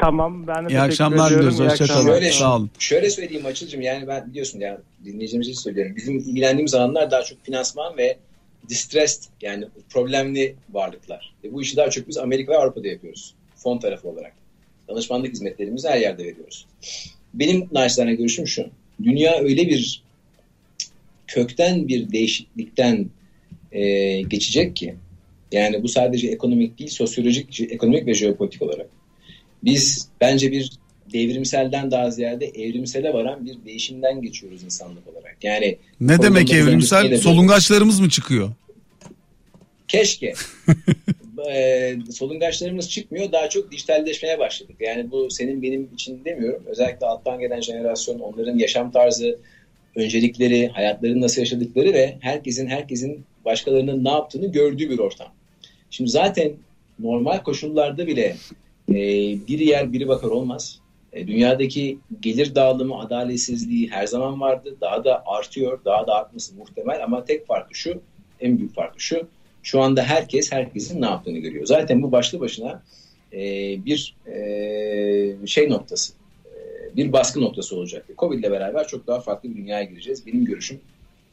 [0.00, 1.50] Tamam ben de İyi teşekkür akşamlar ediyorum.
[1.50, 1.98] diliyoruz, İyi hoşça kalın.
[1.98, 2.20] akşamlar.
[2.20, 2.70] Şöyle, Sağ olun.
[2.78, 5.96] şöyle söyleyeyim Açılcım yani ben biliyorsun ya dinleyicimiz için söylüyorum.
[5.96, 8.18] Bizim ilgilendiğimiz alanlar daha çok finansman ve
[8.68, 11.34] distressed yani problemli varlıklar.
[11.44, 13.34] Ve bu işi daha çok biz Amerika ve Avrupa'da yapıyoruz.
[13.56, 14.32] Fon tarafı olarak.
[14.88, 16.66] Danışmanlık hizmetlerimizi her yerde veriyoruz.
[17.34, 18.66] Benim naçizane görüşüm şu.
[19.02, 20.02] Dünya öyle bir
[21.26, 23.06] kökten bir değişiklikten
[23.72, 23.82] e,
[24.22, 24.94] geçecek ki
[25.52, 28.86] yani bu sadece ekonomik değil sosyolojik, ekonomik ve jeopolitik olarak.
[29.64, 30.70] Biz bence bir
[31.12, 35.36] devrimselden daha ziyade evrimsele varan bir değişimden geçiyoruz insanlık olarak.
[35.42, 37.18] Yani Ne demek evrimsel?
[37.18, 38.50] Solungaçlarımız mı çıkıyor?
[39.88, 40.34] keşke
[41.50, 44.76] e, solungaçlarımız çıkmıyor daha çok dijitalleşmeye başladık.
[44.80, 46.62] Yani bu senin benim için demiyorum.
[46.66, 49.38] Özellikle alttan gelen jenerasyon onların yaşam tarzı,
[49.96, 55.28] öncelikleri, hayatlarını nasıl yaşadıkları ve herkesin herkesin başkalarının ne yaptığını gördüğü bir ortam.
[55.90, 56.52] Şimdi zaten
[56.98, 58.36] normal koşullarda bile
[58.88, 58.94] e,
[59.48, 60.80] biri yer biri bakar olmaz.
[61.12, 64.76] E, dünyadaki gelir dağılımı, adaletsizliği her zaman vardı.
[64.80, 68.00] Daha da artıyor, daha da artması muhtemel ama tek farkı şu,
[68.40, 69.28] en büyük farkı şu.
[69.64, 71.66] Şu anda herkes herkesin ne yaptığını görüyor.
[71.66, 72.82] Zaten bu başlı başına
[73.32, 73.38] e,
[73.84, 76.12] bir e, şey noktası,
[76.46, 78.06] e, bir baskı noktası olacak.
[78.18, 80.26] Covid ile beraber çok daha farklı bir dünyaya gireceğiz.
[80.26, 80.80] Benim görüşüm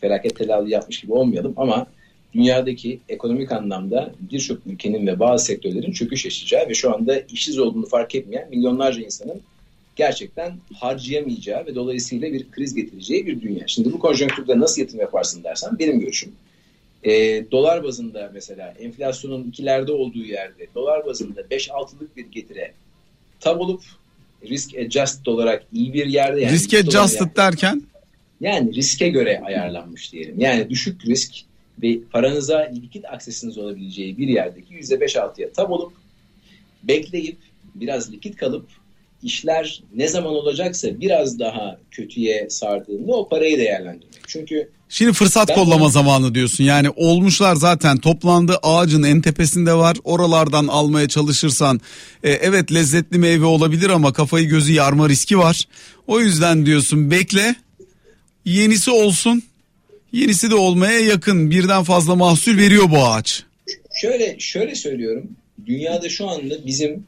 [0.02, 1.88] felaket telavi yapmış gibi olmayalım ama
[2.34, 7.86] dünyadaki ekonomik anlamda birçok ülkenin ve bazı sektörlerin çöküş yaşayacağı ve şu anda işsiz olduğunu
[7.86, 9.42] fark etmeyen milyonlarca insanın
[9.96, 13.68] gerçekten harcayamayacağı ve dolayısıyla bir kriz getireceği bir dünya.
[13.68, 16.32] Şimdi bu konjonktürde nasıl yatırım yaparsın dersen benim görüşüm.
[17.04, 17.12] E,
[17.52, 22.74] dolar bazında mesela enflasyonun ikilerde olduğu yerde dolar bazında 5-6'lık bir getire
[23.40, 23.82] tab olup
[24.50, 27.82] risk adjusted olarak iyi bir yerde yani Risk adjusted derken
[28.42, 30.40] yani riske göre ayarlanmış diyelim.
[30.40, 31.34] Yani düşük risk
[31.82, 35.94] ve paranıza likit aksesiniz olabileceği bir yerdeki %5-6'ya tab olup
[36.84, 37.38] bekleyip
[37.76, 38.66] biraz likit kalıp
[39.24, 44.22] işler ne zaman olacaksa biraz daha kötüye sardığında o parayı değerlendirmek.
[44.28, 46.64] Çünkü Şimdi fırsat Ben- kollama zamanı diyorsun.
[46.64, 49.98] Yani olmuşlar zaten toplandı ağacın en tepesinde var.
[50.04, 51.82] Oralardan almaya çalışırsan
[52.24, 55.68] e, evet lezzetli meyve olabilir ama kafayı gözü yarma riski var.
[56.08, 57.56] O yüzden diyorsun bekle
[58.46, 59.44] yenisi olsun.
[60.12, 63.44] Yenisi de olmaya yakın birden fazla mahsul veriyor bu ağaç.
[64.02, 65.24] şöyle şöyle söylüyorum.
[65.66, 67.04] Dünyada şu anda bizim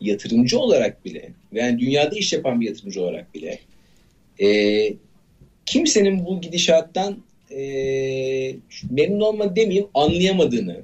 [0.00, 3.58] yatırımcı olarak bile yani dünyada iş yapan bir yatırımcı olarak bile
[4.42, 4.48] e,
[5.70, 7.16] kimsenin bu gidişattan
[7.50, 7.60] e,
[8.90, 10.76] memnun olma demeyeyim anlayamadığını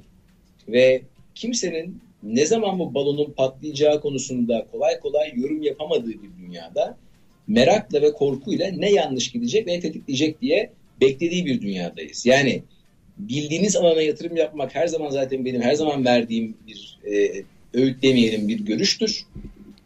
[0.67, 1.01] ve
[1.35, 6.97] kimsenin ne zaman bu balonun patlayacağı konusunda kolay kolay yorum yapamadığı bir dünyada
[7.47, 10.69] merakla ve korkuyla ne yanlış gidecek ne tetikleyecek diye
[11.01, 12.25] beklediği bir dünyadayız.
[12.25, 12.61] Yani
[13.17, 18.47] bildiğiniz alana yatırım yapmak her zaman zaten benim her zaman verdiğim bir e, öğüt demeyelim
[18.47, 19.25] bir görüştür.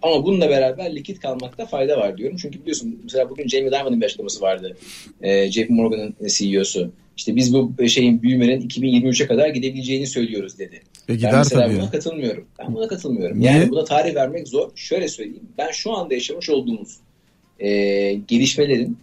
[0.02, 2.38] Ama bununla beraber likit kalmakta fayda var diyorum.
[2.42, 4.78] Çünkü biliyorsun mesela bugün Jamie Dimon'ın bir açıklaması vardı.
[5.22, 6.92] E, JP Morgan'ın CEO'su.
[7.18, 10.76] İşte biz bu şeyin büyümenin 2023'e kadar gidebileceğini söylüyoruz dedi.
[10.76, 11.76] E Ben gider mesela tabii.
[11.78, 12.46] buna katılmıyorum.
[12.60, 13.40] Ben buna katılmıyorum.
[13.40, 13.52] Niye?
[13.52, 14.70] Yani buna tarih vermek zor.
[14.76, 15.44] Şöyle söyleyeyim.
[15.58, 16.98] Ben şu anda yaşamış olduğumuz
[17.60, 17.70] e,
[18.28, 18.98] gelişmelerin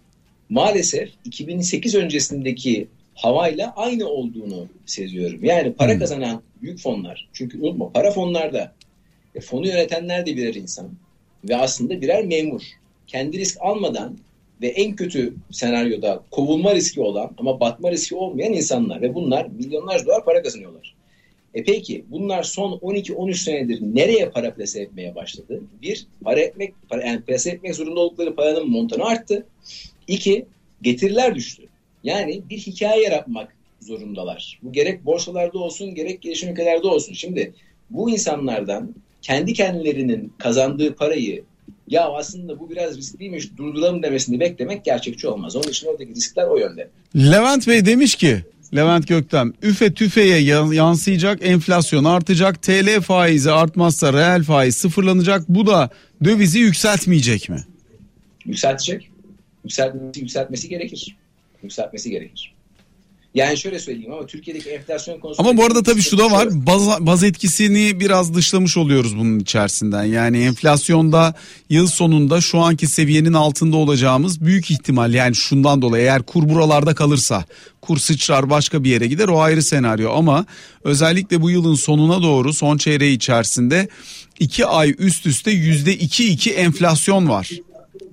[0.49, 5.43] maalesef 2008 öncesindeki havayla aynı olduğunu seziyorum.
[5.43, 5.99] Yani para Hmm.
[5.99, 7.29] kazanan büyük fonlar.
[7.33, 8.71] Çünkü unutma para fonlarda
[9.35, 10.89] e, fonu yönetenler de birer insan
[11.49, 12.61] ve aslında birer memur.
[13.07, 14.17] Kendi risk almadan
[14.61, 20.05] ve en kötü senaryoda kovulma riski olan ama batma riski olmayan insanlar ve bunlar milyonlarca
[20.05, 20.95] dolar para kazanıyorlar.
[21.53, 25.61] E peki bunlar son 12-13 senedir nereye para plase etmeye başladı?
[25.81, 29.45] Bir, para etmek, para, yani plase etmek zorunda oldukları paranın montanı arttı.
[30.07, 30.45] İki,
[30.81, 31.63] getiriler düştü.
[32.03, 34.59] Yani bir hikaye yaratmak zorundalar.
[34.63, 37.13] Bu gerek borsalarda olsun gerek gelişim ülkelerde olsun.
[37.13, 37.53] Şimdi
[37.89, 41.43] bu insanlardan kendi kendilerinin kazandığı parayı
[41.87, 45.55] ya aslında bu biraz riskliymiş durduralım demesini beklemek gerçekçi olmaz.
[45.55, 46.89] Onun için oradaki riskler o yönde.
[47.15, 48.43] Levent Bey demiş ki
[48.75, 55.67] Levent Göktem üfe tüfeğe ya- yansıyacak enflasyon artacak TL faizi artmazsa reel faiz sıfırlanacak bu
[55.67, 55.89] da
[56.23, 57.57] dövizi yükseltmeyecek mi?
[58.45, 59.09] Yükseltecek.
[59.63, 61.15] Yükseltmesi, yükseltmesi gerekir.
[61.63, 62.53] Yükseltmesi gerekir.
[63.39, 65.41] Yani şöyle söyleyeyim ama Türkiye'deki enflasyon konusu...
[65.41, 70.03] Ama bu arada tabii şu da var baz, baz etkisini biraz dışlamış oluyoruz bunun içerisinden.
[70.03, 71.33] Yani enflasyonda
[71.69, 76.95] yıl sonunda şu anki seviyenin altında olacağımız büyük ihtimal yani şundan dolayı eğer kur buralarda
[76.95, 77.45] kalırsa
[77.81, 80.45] kur sıçrar başka bir yere gider o ayrı senaryo ama
[80.83, 83.87] özellikle bu yılın sonuna doğru son çeyreği içerisinde
[84.39, 87.49] 2 ay üst üste %2-2 enflasyon var.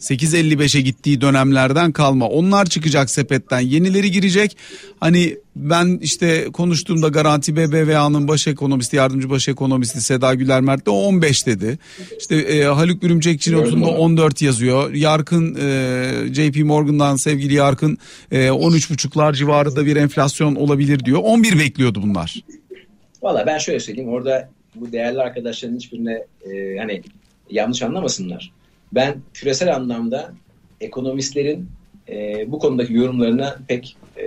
[0.01, 2.29] 8.55'e gittiği dönemlerden kalma.
[2.29, 4.57] Onlar çıkacak sepetten yenileri girecek.
[5.01, 10.91] Hani ben işte konuştuğumda Garanti BBVA'nın baş ekonomisti, yardımcı baş ekonomisti Seda Güler Mert de
[10.91, 11.79] 15 dedi.
[12.19, 13.99] İşte e, Haluk Gördüm notunda onu.
[13.99, 14.93] 14 yazıyor.
[14.93, 17.99] Yarkın e, JP Morgan'dan sevgili Yarkın
[18.33, 21.21] e, 13,5'lar civarında bir enflasyon olabilir diyor.
[21.25, 22.45] 11 bekliyordu bunlar.
[23.23, 27.03] Valla ben şöyle söyleyeyim orada bu değerli arkadaşların hiçbirine e, hani
[27.51, 28.53] yanlış anlamasınlar.
[28.93, 30.35] Ben küresel anlamda
[30.81, 31.69] ekonomistlerin
[32.09, 34.25] e, bu konudaki yorumlarına pek e,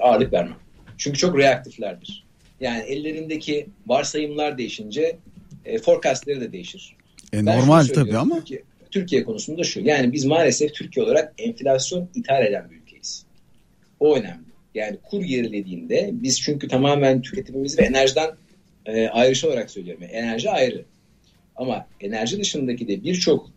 [0.00, 0.56] ağırlık vermem.
[0.98, 2.24] Çünkü çok reaktiflerdir.
[2.60, 5.16] Yani ellerindeki varsayımlar değişince
[5.64, 6.96] e, forecastleri de değişir.
[7.32, 9.80] E, Ben normal tabii ama Türkiye, Türkiye konusunda şu.
[9.80, 13.24] Yani biz maalesef Türkiye olarak enflasyon ithal eden bir ülkeyiz.
[14.00, 14.48] O önemli.
[14.74, 18.30] Yani kur gerilediğinde biz çünkü tamamen tüketimimiz ve enerjiden
[18.86, 20.02] e, ayrışa olarak söylüyorum.
[20.02, 20.84] Yani enerji ayrı.
[21.56, 23.50] Ama enerji dışındaki de birçok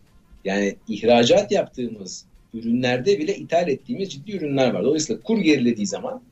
[0.44, 2.24] yani ihracat yaptığımız
[2.54, 4.84] ürünlerde bile ithal ettiğimiz ciddi ürünler var.
[4.84, 6.22] Dolayısıyla kur gerilediği zaman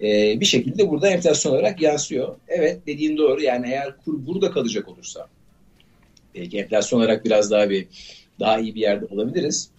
[0.00, 2.36] e, bir şekilde burada enflasyon olarak yansıyor.
[2.48, 3.42] Evet dediğin doğru.
[3.42, 5.28] Yani eğer kur burada kalacak olursa
[6.34, 7.86] belki enflasyon olarak biraz daha bir
[8.40, 9.70] daha iyi bir yerde olabiliriz.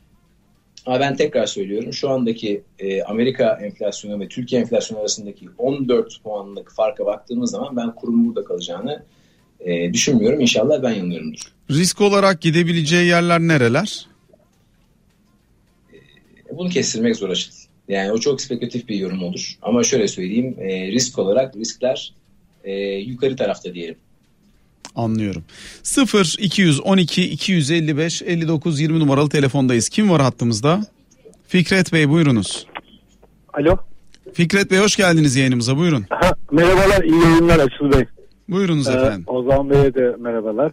[0.85, 6.71] Ama ben tekrar söylüyorum şu andaki e, Amerika enflasyonu ve Türkiye enflasyonu arasındaki 14 puanlık
[6.71, 9.03] farka baktığımız zaman ben kurun burada kalacağını
[9.65, 10.39] e, düşünmüyorum.
[10.39, 11.39] İnşallah ben yanılıyorumdur.
[11.71, 14.07] risk olarak gidebileceği yerler nereler?
[16.51, 17.53] Bunu kestirmek zor açık.
[17.87, 19.57] Yani o çok spekülatif bir yorum olur.
[19.61, 22.13] Ama şöyle söyleyeyim e, risk olarak riskler
[22.63, 23.95] e, yukarı tarafta diyelim.
[24.95, 25.43] Anlıyorum.
[25.83, 29.89] 0 212 255 59 20 numaralı telefondayız.
[29.89, 30.85] Kim var hattımızda?
[31.47, 32.67] Fikret Bey buyurunuz.
[33.53, 33.77] Alo.
[34.33, 36.05] Fikret Bey hoş geldiniz yayınımıza buyurun.
[36.09, 38.05] Ha, merhabalar, iyi yayınlar Açıl Bey.
[38.49, 39.23] Buyurunuz Ee, efendim.
[39.27, 40.71] Ozan Bey'e de merhabalar.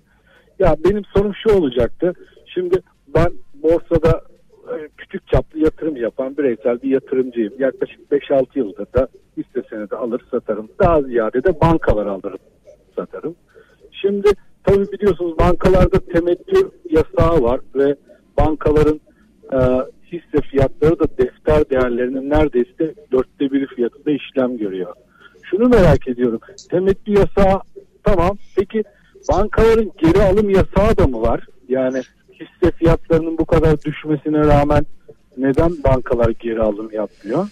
[0.58, 2.12] Ya benim sorum şu olacaktı.
[2.54, 2.82] Şimdi
[3.14, 4.22] ben borsada
[4.68, 7.52] e, küçük çaplı yatırım yapan bireysel bir yatırımcıyım.
[7.58, 10.68] Yaklaşık 5-6 yıldır da hisse senedi alır satarım.
[10.80, 12.38] Daha ziyade de bankalar alırım
[12.96, 13.34] satarım.
[13.92, 14.28] Şimdi
[14.64, 17.96] tabii biliyorsunuz bankalarda temettü yasağı var ve
[18.38, 19.00] bankaların
[19.52, 19.58] e,
[20.12, 24.94] hisse fiyatları da defter değerlerinin neredeyse dörtte biri fiyatında işlem görüyor.
[25.52, 26.40] Şunu merak ediyorum.
[26.70, 27.60] Temettü yasağı
[28.04, 28.38] tamam.
[28.56, 28.82] Peki
[29.32, 31.46] bankaların geri alım yasağı da mı var?
[31.68, 32.02] Yani
[32.34, 34.86] hisse fiyatlarının bu kadar düşmesine rağmen
[35.36, 37.48] neden bankalar geri alım yapmıyor?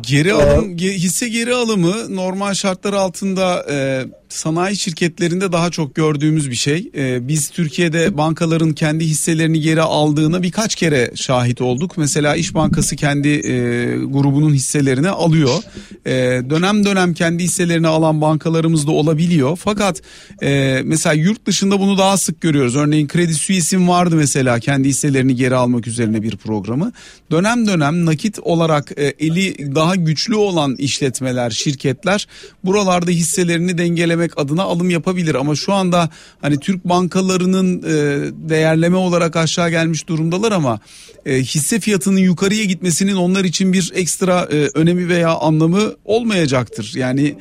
[0.00, 6.50] Geri alım ge- hisse geri alımı normal şartlar altında e, sanayi şirketlerinde daha çok gördüğümüz
[6.50, 6.90] bir şey.
[6.96, 11.92] E, biz Türkiye'de bankaların kendi hisselerini geri aldığına birkaç kere şahit olduk.
[11.96, 13.52] Mesela İş Bankası kendi e,
[13.96, 15.62] grubunun hisselerini alıyor.
[16.06, 16.12] E,
[16.50, 19.58] dönem dönem kendi hisselerini alan bankalarımız da olabiliyor.
[19.64, 20.02] Fakat
[20.42, 22.76] e, mesela yurt dışında bunu daha sık görüyoruz.
[22.76, 26.92] Örneğin Kredi Suisse'in vardı mesela kendi hisselerini geri almak üzerine bir programı.
[27.30, 32.26] Dönem dönem nakit olarak e, eli daha güçlü olan işletmeler, şirketler
[32.64, 33.78] buralarda hisselerini
[34.24, 35.34] dengelemek adına alım yapabilir.
[35.34, 36.10] Ama şu anda
[36.42, 40.80] hani Türk bankalarının e, değerleme olarak aşağı gelmiş durumdalar ama
[41.26, 46.92] e, hisse fiyatının yukarıya gitmesinin onlar için bir ekstra e, önemi veya anlamı olmayacaktır.
[46.96, 47.34] Yani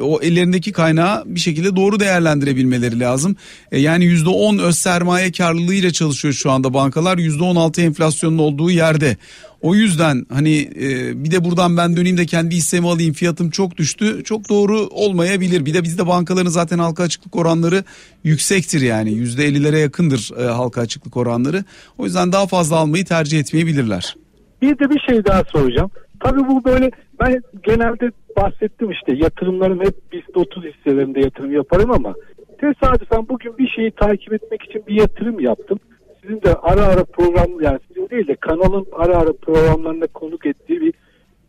[0.00, 3.36] o ellerindeki kaynağı bir şekilde doğru değerlendirebilmeleri lazım.
[3.72, 7.18] E, yani %10 öz sermaye karlılığıyla çalışıyor şu anda bankalar.
[7.18, 9.16] %16 enflasyonun olduğu yerde.
[9.64, 10.88] O yüzden hani e,
[11.24, 14.24] bir de buradan ben döneyim de kendi hissemi alayım fiyatım çok düştü.
[14.24, 15.66] Çok doğru olmayabilir.
[15.66, 17.84] Bir de bizde bankaların zaten halka açıklık oranları
[18.24, 19.10] yüksektir yani.
[19.10, 21.64] %50'lere yakındır e, halka açıklık oranları.
[21.98, 24.16] O yüzden daha fazla almayı tercih etmeyebilirler.
[24.62, 25.90] Bir de bir şey daha soracağım.
[26.20, 32.14] Tabii bu böyle ben genelde bahsettim işte yatırımlarım hep BIST 30 hisselerinde yatırım yaparım ama
[32.60, 35.78] tesadüfen bugün bir şeyi takip etmek için bir yatırım yaptım.
[36.24, 40.80] Sizin de ara ara program yani sizin değil de kanalın ara ara programlarında konuk ettiği
[40.80, 40.94] bir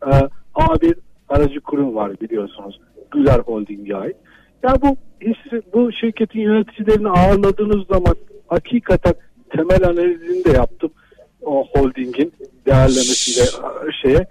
[0.06, 0.10] e,
[0.54, 0.94] A1
[1.28, 2.80] aracı kurum var biliyorsunuz.
[3.10, 4.16] Güler Holding'e ait.
[4.62, 9.14] Ya bu hisse, bu şirketin yöneticilerini ağırladığınız zaman hakikaten
[9.50, 10.90] temel analizini de yaptım
[11.42, 12.32] o holdingin
[12.66, 14.26] değerlemesiyle e, şeye.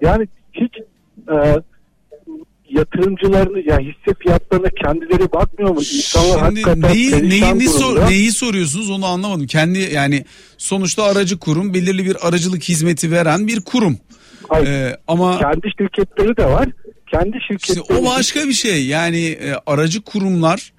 [0.00, 0.78] Yani hiç
[1.30, 1.36] e,
[2.70, 5.80] yatırımcılarını yani hisse fiyatlarına kendileri bakmıyor mu?
[5.80, 9.46] İnsanlar Şimdi hakikaten neyi, neyini, sor, neyi soruyorsunuz onu anlamadım.
[9.46, 10.24] Kendi yani
[10.58, 13.98] sonuçta aracı kurum belirli bir aracılık hizmeti veren bir kurum.
[14.48, 16.68] Hayır, Ee, ama kendi şirketleri de var.
[17.10, 18.86] Kendi işte şirketleri o başka bir şey.
[18.86, 20.72] Yani e, aracı kurumlar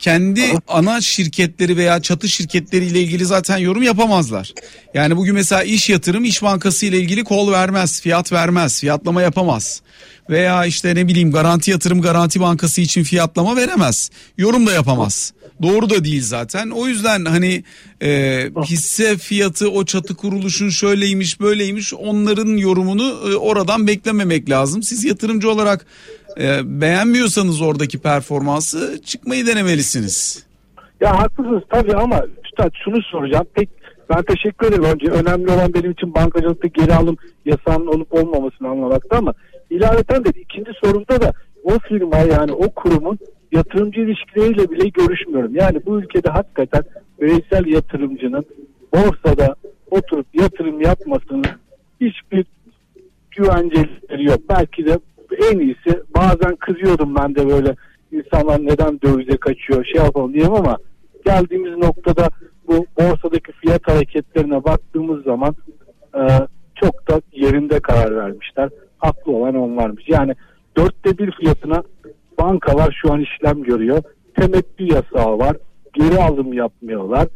[0.00, 4.54] kendi ana şirketleri veya çatı şirketleriyle ilgili zaten yorum yapamazlar.
[4.94, 9.82] Yani bugün mesela iş yatırım iş bankası ile ilgili kol vermez, fiyat vermez, fiyatlama yapamaz.
[10.30, 14.10] Veya işte ne bileyim garanti yatırım garanti bankası için fiyatlama veremez.
[14.38, 15.32] Yorum da yapamaz.
[15.62, 16.70] Doğru da değil zaten.
[16.70, 17.64] O yüzden hani
[18.02, 24.82] e, hisse fiyatı o çatı kuruluşun şöyleymiş böyleymiş onların yorumunu e, oradan beklememek lazım.
[24.82, 25.86] Siz yatırımcı olarak
[26.38, 30.46] e, beğenmiyorsanız oradaki performansı çıkmayı denemelisiniz.
[31.00, 33.46] Ya haklısınız tabii ama üstad şunu soracağım.
[33.54, 33.68] Pek
[34.10, 35.06] ben teşekkür ederim önce.
[35.06, 39.34] Önemli olan benim için bankacılıkta geri alım yasağının olup olmamasını anlamakta ama
[39.70, 41.32] ilaveten de ikinci sorumda da
[41.64, 43.18] o firma yani o kurumun
[43.52, 45.54] yatırımcı ilişkileriyle bile görüşmüyorum.
[45.54, 46.82] Yani bu ülkede hakikaten
[47.20, 48.44] bireysel yatırımcının
[48.94, 49.54] borsada
[49.90, 51.44] oturup yatırım yapmasının
[52.00, 52.44] hiçbir
[53.30, 54.38] güvenceleri yok.
[54.48, 54.98] Belki de
[55.50, 57.76] en iyisi bazen kızıyordum ben de böyle
[58.12, 60.76] insanlar neden dövize kaçıyor şey yapalım diyeyim ama
[61.26, 62.28] geldiğimiz noktada
[62.68, 65.54] bu borsadaki fiyat hareketlerine baktığımız zaman
[66.14, 66.22] e,
[66.74, 68.70] çok da yerinde karar vermişler.
[68.98, 70.04] Haklı olan onlarmış.
[70.08, 70.34] Yani
[70.76, 71.82] dörtte bir fiyatına
[72.38, 74.02] bankalar şu an işlem görüyor.
[74.40, 75.56] Temettü yasağı var.
[75.94, 77.28] Geri alım yapmıyorlar.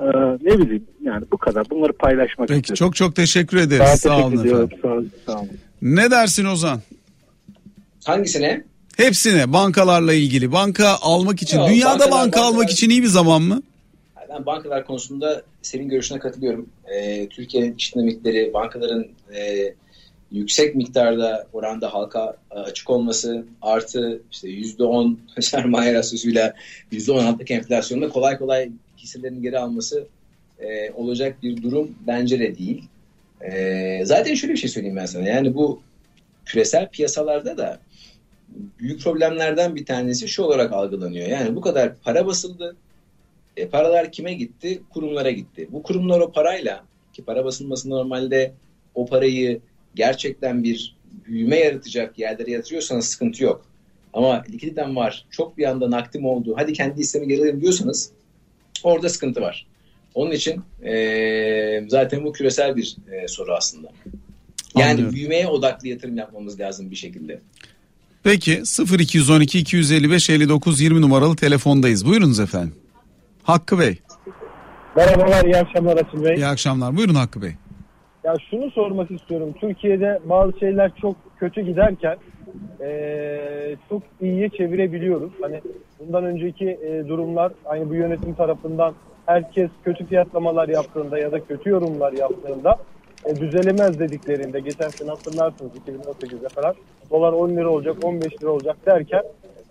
[0.00, 0.06] E,
[0.42, 1.70] ne bileyim yani bu kadar.
[1.70, 2.74] Bunları paylaşmak Peki istedim.
[2.74, 3.86] çok çok teşekkür ederiz.
[4.00, 4.68] Sağ teşekkür olun ediyorum.
[4.72, 4.80] efendim.
[4.82, 5.10] Sağ olun.
[5.26, 5.48] Sağ olun.
[5.82, 6.80] Ne dersin Ozan?
[8.06, 8.64] Hangisine?
[8.96, 10.52] Hepsine bankalarla ilgili.
[10.52, 11.58] Banka almak için.
[11.58, 13.62] Yok, dünyada bankalar- banka almak bankalar- için iyi bir zaman mı?
[14.28, 16.68] Ben bankalar konusunda senin görüşüne katılıyorum.
[16.94, 19.72] Ee, Türkiye'nin iş dinamikleri, bankaların e,
[20.32, 26.54] yüksek miktarda oranda halka e, açık olması artı işte %10 sermaye rasyosuyla
[26.92, 30.06] %16'lık enflasyonda kolay kolay hisselerini geri alması
[30.60, 32.84] e, olacak bir durum bence de değil.
[33.40, 35.28] E, zaten şöyle bir şey söyleyeyim ben sana.
[35.28, 35.80] Yani bu
[36.44, 37.78] küresel piyasalarda da
[38.78, 41.28] büyük problemlerden bir tanesi şu olarak algılanıyor.
[41.28, 42.76] Yani bu kadar para basıldı.
[43.56, 44.82] E, paralar kime gitti?
[44.90, 45.68] Kurumlara gitti.
[45.72, 48.52] Bu kurumlar o parayla ki para basılması normalde
[48.94, 49.60] o parayı
[49.94, 53.66] gerçekten bir büyüme yaratacak yerlere yatırıyorsanız sıkıntı yok.
[54.12, 58.12] Ama likiditem var, çok bir anda nakdim oldu, hadi kendi hissemi geri alayım diyorsanız
[58.82, 59.66] orada sıkıntı var.
[60.14, 63.88] Onun için e, zaten bu küresel bir e, soru aslında.
[64.76, 65.14] Yani Anlıyorum.
[65.14, 67.40] büyümeye odaklı yatırım yapmamız lazım bir şekilde.
[68.26, 68.62] Peki
[68.98, 72.06] 0212 255 59 20 numaralı telefondayız.
[72.06, 72.74] Buyurunuz efendim.
[73.42, 73.98] Hakkı Bey.
[74.96, 76.34] Merhabalar, iyi akşamlar Atıl Bey.
[76.34, 76.96] İyi akşamlar.
[76.96, 77.50] Buyurun Hakkı Bey.
[78.24, 79.54] Ya şunu sormak istiyorum.
[79.60, 82.16] Türkiye'de bazı şeyler çok kötü giderken
[82.80, 85.30] eee, çok iyiye çevirebiliyoruz.
[85.40, 85.60] Hani
[86.00, 88.94] bundan önceki eee, durumlar aynı bu yönetim tarafından
[89.26, 92.76] herkes kötü fiyatlamalar yaptığında ya da kötü yorumlar yaptığında
[93.24, 96.74] e, düzelemez dediklerinde geçen sene hatırlarsınız 2018'de falan
[97.10, 99.22] dolar 10 lira olacak 15 lira olacak derken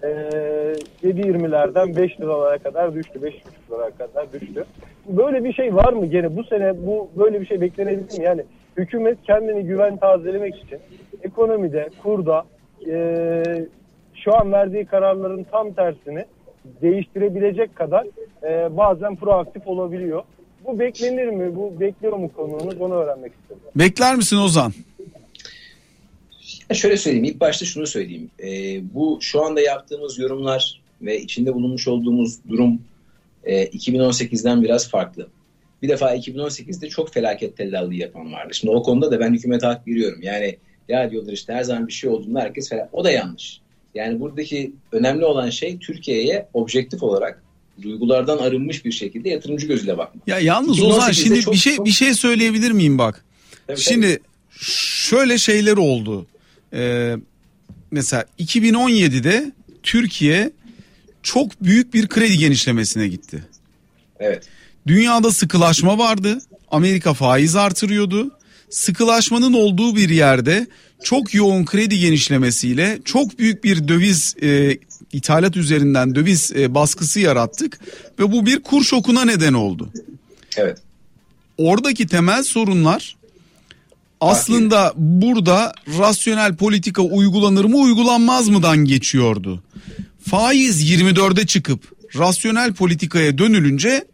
[0.03, 0.07] e,
[1.03, 3.31] 7.20'lerden 5 liralara kadar düştü 5,5
[3.69, 4.65] liralara kadar düştü.
[5.07, 8.25] Böyle bir şey var mı gene bu sene bu böyle bir şey beklenebilir mi?
[8.25, 8.43] Yani
[8.77, 10.79] hükümet kendini güven tazelemek için
[11.23, 12.43] ekonomide kurda
[12.87, 13.43] e,
[14.13, 16.25] şu an verdiği kararların tam tersini
[16.81, 18.07] değiştirebilecek kadar
[18.43, 20.23] e, bazen proaktif olabiliyor.
[20.67, 21.55] Bu beklenir mi?
[21.55, 22.81] Bu bekliyor mu konuğunuz?
[22.81, 23.61] Onu öğrenmek istedim.
[23.75, 24.73] Bekler misin Ozan?
[26.69, 27.25] Ya şöyle söyleyeyim.
[27.25, 28.29] ilk başta şunu söyleyeyim.
[28.43, 32.81] Ee, bu şu anda yaptığımız yorumlar ve içinde bulunmuş olduğumuz durum
[33.43, 35.27] e, 2018'den biraz farklı.
[35.81, 38.53] Bir defa 2018'de çok felaket tellallığı yapan vardı.
[38.53, 40.19] Şimdi o konuda da ben hükümete hak veriyorum.
[40.21, 40.57] Yani
[40.87, 42.89] ya diyorlar işte her zaman bir şey olduğunda herkes felak.
[42.93, 43.61] O da yanlış.
[43.95, 47.43] Yani buradaki önemli olan şey Türkiye'ye objektif olarak
[47.81, 50.27] duygulardan arınmış bir şekilde yatırımcı gözüyle bakmak.
[50.27, 53.25] Ya yalnız 2018'de Ozan şimdi çok- bir şey çok- bir şey söyleyebilir miyim bak?
[53.67, 54.19] Tabii, Şimdi
[54.59, 56.27] şöyle şeyler oldu.
[56.73, 57.15] Ee,
[57.91, 59.51] mesela 2017'de
[59.83, 60.51] Türkiye
[61.23, 63.43] çok büyük bir kredi genişlemesine gitti.
[64.19, 64.43] Evet.
[64.87, 66.39] Dünyada sıkılaşma vardı.
[66.71, 68.31] Amerika faiz artırıyordu.
[68.69, 70.67] Sıkılaşmanın olduğu bir yerde
[71.03, 74.77] çok yoğun kredi genişlemesiyle çok büyük bir döviz e,
[75.11, 77.79] ithalat üzerinden döviz e, baskısı yarattık
[78.19, 79.89] ve bu bir kur şokuna neden oldu.
[80.57, 80.77] Evet.
[81.57, 83.15] Oradaki temel sorunlar
[84.21, 89.63] aslında burada rasyonel politika uygulanır mı uygulanmaz mıdan geçiyordu.
[90.29, 94.05] Faiz 24'e çıkıp rasyonel politikaya dönülünce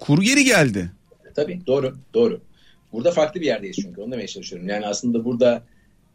[0.00, 0.90] kur geri geldi.
[1.34, 2.40] Tabii doğru doğru.
[2.92, 4.68] Burada farklı bir yerdeyiz çünkü onu demeye çalışıyorum.
[4.68, 5.62] Yani aslında burada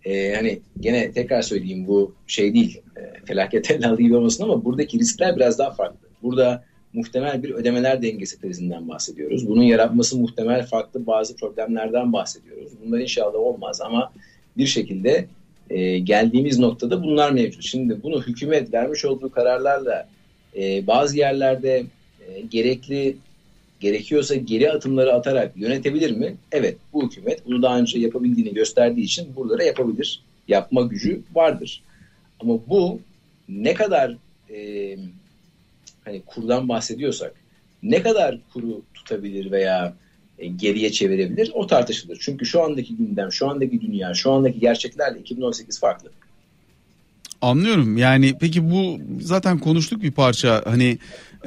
[0.05, 4.99] e, hani gene tekrar söyleyeyim bu şey değil e, felaket tellallığı gibi olmasın ama buradaki
[4.99, 6.07] riskler biraz daha farklı.
[6.23, 9.47] Burada muhtemel bir ödemeler dengesi krizinden bahsediyoruz.
[9.47, 12.71] Bunun yaratması muhtemel farklı bazı problemlerden bahsediyoruz.
[12.85, 14.13] Bunlar inşallah olmaz ama
[14.57, 15.25] bir şekilde
[15.69, 17.63] e, geldiğimiz noktada bunlar mevcut.
[17.63, 20.07] Şimdi bunu hükümet vermiş olduğu kararlarla
[20.57, 21.83] e, bazı yerlerde
[22.27, 23.17] e, gerekli
[23.79, 26.35] gerekiyorsa geri atımları atarak yönetebilir mi?
[26.51, 30.21] Evet bu hükümet bunu daha önce yapabildiğini gösterdiği için buralara yapabilir.
[30.47, 31.83] Yapma gücü vardır.
[32.39, 32.99] Ama bu
[33.49, 34.15] ne kadar
[34.53, 34.95] e,
[36.05, 37.33] hani kurdan bahsediyorsak
[37.83, 39.93] ne kadar kuru tutabilir veya
[40.39, 42.17] e, geriye çevirebilir o tartışılır.
[42.21, 46.09] Çünkü şu andaki gündem, şu andaki dünya, şu andaki gerçeklerle 2018 farklı.
[47.41, 47.97] Anlıyorum.
[47.97, 50.61] Yani peki bu zaten konuştuk bir parça.
[50.65, 50.97] Hani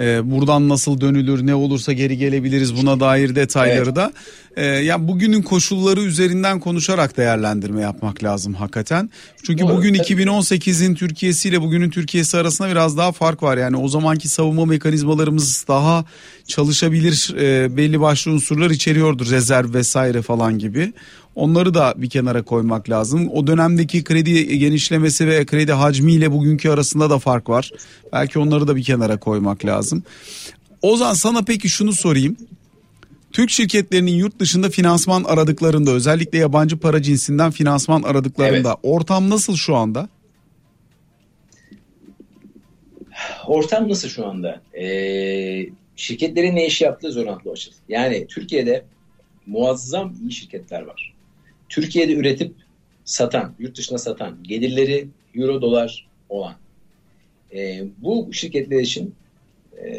[0.01, 3.97] e, buradan nasıl dönülür, ne olursa geri gelebiliriz buna dair detayları Evet.
[3.97, 4.13] da.
[4.57, 9.11] E, ya bugünün koşulları üzerinden konuşarak değerlendirme yapmak lazım hakikaten.
[9.43, 10.23] Çünkü Doğru, bugün tabii.
[10.23, 13.57] 2018'in Türkiye'si ile bugünün Türkiye'si arasında biraz daha fark var.
[13.57, 16.05] Yani o zamanki savunma mekanizmalarımız daha
[16.47, 19.31] çalışabilir e, belli başlı unsurlar içeriyordur.
[19.31, 20.93] Rezerv vesaire falan gibi.
[21.35, 23.29] Onları da bir kenara koymak lazım.
[23.33, 27.71] O dönemdeki kredi genişlemesi ve kredi hacmiyle bugünkü arasında da fark var.
[28.13, 30.03] Belki onları da bir kenara koymak lazım.
[30.83, 32.37] Ozan sana peki şunu sorayım.
[33.33, 39.77] Türk şirketlerinin yurt dışında finansman aradıklarında özellikle yabancı para cinsinden finansman aradıklarında ortam nasıl şu
[39.77, 40.09] anda?
[43.47, 44.61] Ortam nasıl şu anda?
[44.81, 45.67] Ee,
[45.97, 47.73] şirketlerin ne iş yaptığı zor antlı açıl.
[47.89, 48.85] Yani Türkiye'de
[49.47, 51.12] muazzam iyi şirketler var.
[51.73, 52.55] Türkiye'de üretip
[53.05, 56.55] satan, yurt dışına satan, gelirleri euro dolar olan.
[57.55, 59.15] Ee, bu şirketler için
[59.85, 59.91] e,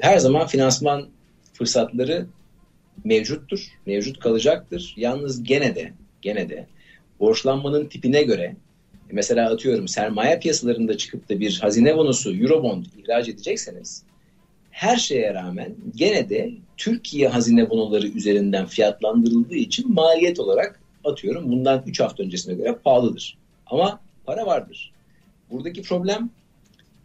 [0.00, 1.08] her zaman finansman
[1.52, 2.26] fırsatları
[3.04, 4.94] mevcuttur, mevcut kalacaktır.
[4.96, 6.66] Yalnız gene de, gene de
[7.20, 8.56] borçlanmanın tipine göre
[9.12, 14.04] mesela atıyorum sermaye piyasalarında çıkıp da bir hazine bonosu, eurobond ihraç edecekseniz
[14.70, 21.82] her şeye rağmen gene de Türkiye hazine bonoları üzerinden fiyatlandırıldığı için maliyet olarak atıyorum bundan
[21.86, 23.38] 3 hafta öncesine göre pahalıdır.
[23.66, 24.92] Ama para vardır.
[25.50, 26.30] Buradaki problem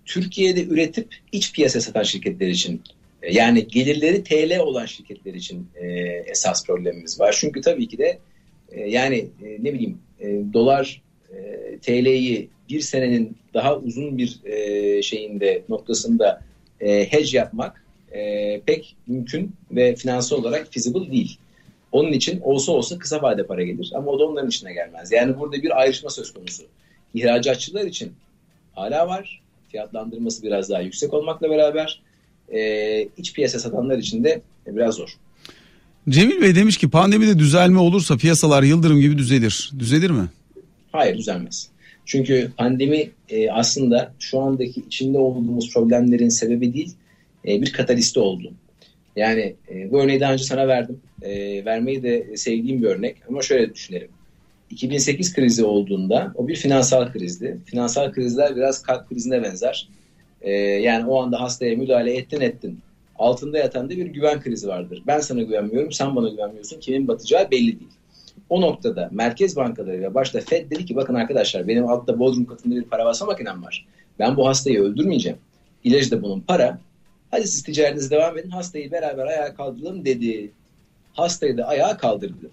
[0.05, 2.81] Türkiye'de üretip iç piyasa satan şirketler için
[3.21, 5.87] e, yani gelirleri TL olan şirketler için e,
[6.27, 7.35] esas problemimiz var.
[7.39, 8.19] Çünkü tabii ki de
[8.71, 11.01] e, yani e, ne bileyim e, dolar
[11.33, 16.41] e, TL'yi bir senenin daha uzun bir e, şeyinde noktasında
[16.81, 21.37] e, hedge yapmak e, pek mümkün ve finansal olarak feasible değil.
[21.95, 25.11] Onun için olsa olsa kısa vade para gelir ama o da onların içine gelmez.
[25.11, 26.63] Yani burada bir ayrışma söz konusu.
[27.13, 28.13] İhracatçılar için
[28.73, 29.41] hala var.
[29.71, 32.01] Fiyatlandırması biraz daha yüksek olmakla beraber
[32.53, 32.59] e,
[33.17, 35.17] iç piyasa satanlar için de biraz zor.
[36.09, 39.71] Cemil Bey demiş ki pandemide düzelme olursa piyasalar yıldırım gibi düzelir.
[39.79, 40.27] Düzelir mi?
[40.91, 41.69] Hayır düzelmez.
[42.05, 46.93] Çünkü pandemi e, aslında şu andaki içinde olduğumuz problemlerin sebebi değil
[47.47, 48.51] e, bir katalisti oldu.
[49.15, 51.01] Yani e, bu örneği daha önce sana verdim.
[51.21, 54.09] E, vermeyi de sevdiğim bir örnek ama şöyle düşünelim.
[54.69, 57.57] 2008 krizi olduğunda o bir finansal krizdi.
[57.65, 59.89] Finansal krizler biraz kalp krizine benzer.
[60.41, 62.79] E, yani o anda hastaya müdahale ettin ettin.
[63.19, 65.03] Altında yatan da bir güven krizi vardır.
[65.07, 66.79] Ben sana güvenmiyorum, sen bana güvenmiyorsun.
[66.79, 67.91] Kimin batacağı belli değil.
[68.49, 72.75] O noktada merkez bankaları ve başta Fed dedi ki bakın arkadaşlar benim altta Bodrum katında
[72.75, 73.85] bir para basa makinem var.
[74.19, 75.37] Ben bu hastayı öldürmeyeceğim.
[75.83, 76.79] İlacı da bunun para.
[77.31, 80.51] Hadi siz ticaretinize devam edin hastayı beraber ayağa kaldıralım dedi.
[81.13, 82.51] Hastayı da ayağa kaldırdı.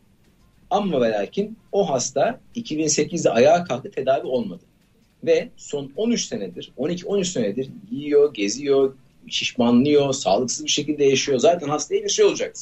[0.70, 4.62] Ama ve lakin o hasta 2008'de ayağa kalktı tedavi olmadı.
[5.24, 8.96] Ve son 13 senedir, 12-13 senedir yiyor, geziyor,
[9.28, 11.38] şişmanlıyor, sağlıksız bir şekilde yaşıyor.
[11.38, 12.60] Zaten hastaya bir şey olacaktı.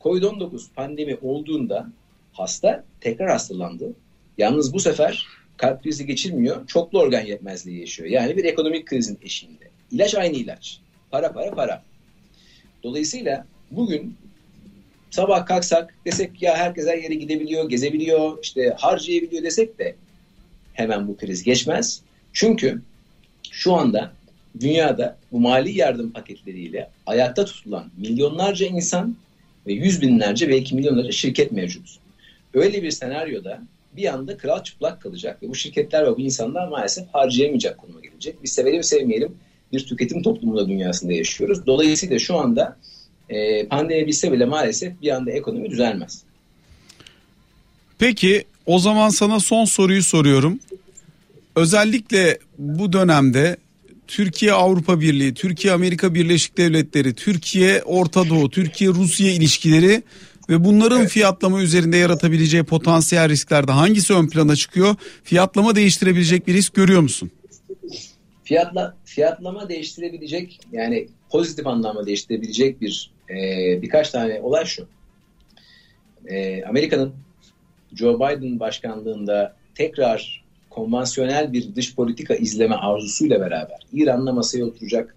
[0.00, 1.88] Covid-19 pandemi olduğunda
[2.32, 3.92] hasta tekrar hastalandı.
[4.38, 8.08] Yalnız bu sefer kalp krizi geçirmiyor, çoklu organ yetmezliği yaşıyor.
[8.08, 9.70] Yani bir ekonomik krizin eşiğinde.
[9.90, 10.80] İlaç aynı ilaç.
[11.14, 11.82] Para para para.
[12.82, 14.16] Dolayısıyla bugün
[15.10, 19.96] sabah kalksak desek ya herkes her yere gidebiliyor, gezebiliyor, işte harcayabiliyor desek de
[20.72, 22.02] hemen bu kriz geçmez.
[22.32, 22.82] Çünkü
[23.50, 24.12] şu anda
[24.60, 29.16] dünyada bu mali yardım paketleriyle ayakta tutulan milyonlarca insan
[29.66, 31.98] ve yüz binlerce belki milyonlarca şirket mevcut.
[32.54, 33.62] Öyle bir senaryoda
[33.96, 38.42] bir anda kral çıplak kalacak ve bu şirketler ve bu insanlar maalesef harcayamayacak konuma gelecek.
[38.42, 39.36] Biz sevelim sevmeyelim
[39.74, 41.66] bir tüketim toplumunda dünyasında yaşıyoruz.
[41.66, 42.76] Dolayısıyla şu anda
[43.28, 46.22] e, pandemi bitse bile maalesef bir anda ekonomi düzelmez.
[47.98, 50.60] Peki o zaman sana son soruyu soruyorum.
[51.56, 53.56] Özellikle bu dönemde
[54.06, 60.02] Türkiye Avrupa Birliği, Türkiye Amerika Birleşik Devletleri, Türkiye Orta Doğu, Türkiye Rusya ilişkileri
[60.48, 61.10] ve bunların evet.
[61.10, 64.94] fiyatlama üzerinde yaratabileceği potansiyel risklerde hangisi ön plana çıkıyor?
[65.24, 67.30] Fiyatlama değiştirebilecek bir risk görüyor musun?
[68.44, 73.34] Fiyatla fiyatlama değiştirebilecek yani pozitif anlamda değiştirebilecek bir e,
[73.82, 74.88] birkaç tane olay şu.
[76.26, 77.14] E, Amerika'nın
[77.94, 85.16] Joe Biden başkanlığında tekrar konvansiyonel bir dış politika izleme arzusuyla beraber İran'la masaya oturacak.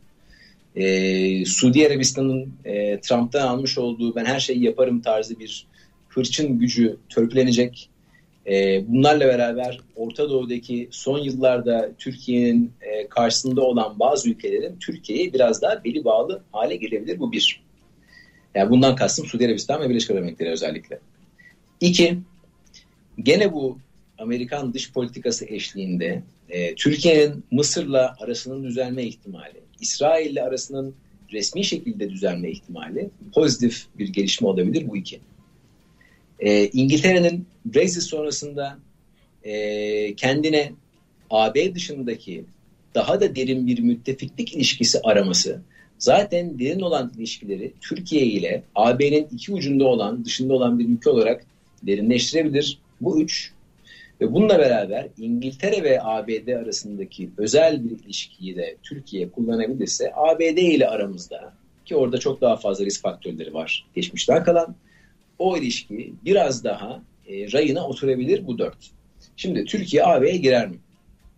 [0.76, 5.68] E, Suudi Arabistan'ın e, Trump'tan almış olduğu ben her şeyi yaparım tarzı bir
[6.10, 7.90] hırçın gücü törpülenecek.
[8.48, 15.62] E, bunlarla beraber Orta Doğu'daki son yıllarda Türkiye'nin e, karşısında olan bazı ülkelerin Türkiye'ye biraz
[15.62, 17.20] daha beli bağlı hale gelebilir.
[17.20, 17.62] Bu bir.
[18.56, 21.00] Yani bundan kastım Suudi Arabistan ve Birleşik Arap Emirlikleri özellikle.
[21.82, 22.18] İki,
[23.24, 23.78] gene bu
[24.18, 30.96] Amerikan dış politikası eşliğinde e, Türkiye'nin Mısır'la arasının düzelme ihtimali, İsrail'le arasının
[31.32, 35.20] resmi şekilde düzelme ihtimali pozitif bir gelişme olabilir bu iki.
[36.40, 38.80] E, İngiltere'nin Brexit sonrasında
[39.44, 40.72] e, kendine
[41.30, 42.46] AB dışındaki
[42.96, 45.62] daha da derin bir müttefiklik ilişkisi araması
[46.00, 51.46] zaten derin olan ilişkileri Türkiye ile AB'nin iki ucunda olan, dışında olan bir ülke olarak
[51.84, 52.80] derinleştirebilir.
[53.02, 53.52] Bu üç.
[54.22, 60.88] Ve bununla beraber İngiltere ve ABD arasındaki özel bir ilişkiyi de Türkiye kullanabilirse ABD ile
[60.88, 61.54] aramızda
[61.86, 64.76] ki orada çok daha fazla risk faktörleri var geçmişten kalan
[65.40, 68.78] o ilişki biraz daha e, rayına oturabilir bu dört.
[69.36, 70.78] Şimdi Türkiye AB'ye girer mi?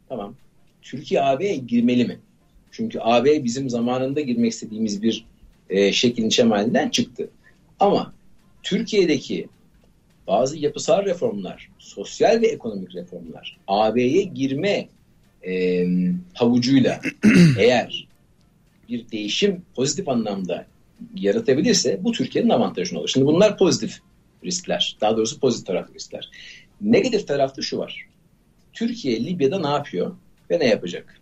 [0.10, 0.36] Tamam.
[0.82, 2.20] Türkiye AB'ye girmeli mi?
[2.72, 5.26] Çünkü AB bizim zamanında girmek istediğimiz bir
[5.70, 7.30] e, şeklin şemalinden çıktı.
[7.80, 8.14] Ama
[8.64, 9.48] Türkiye'deki
[10.28, 14.88] bazı yapısal reformlar, sosyal ve ekonomik reformlar AB'ye girme
[15.48, 15.86] e,
[16.34, 17.02] havucuyla
[17.60, 18.08] eğer
[18.90, 20.66] bir değişim pozitif anlamda
[21.16, 23.08] yaratabilirse bu Türkiye'nin avantajını olur.
[23.08, 24.00] Şimdi bunlar pozitif
[24.46, 24.98] riskler.
[25.02, 26.30] Daha doğrusu pozitif taraflı riskler.
[26.82, 28.08] Negatif tarafta şu var.
[28.74, 30.16] Türkiye Libya'da ne yapıyor
[30.52, 31.22] ve ne yapacak?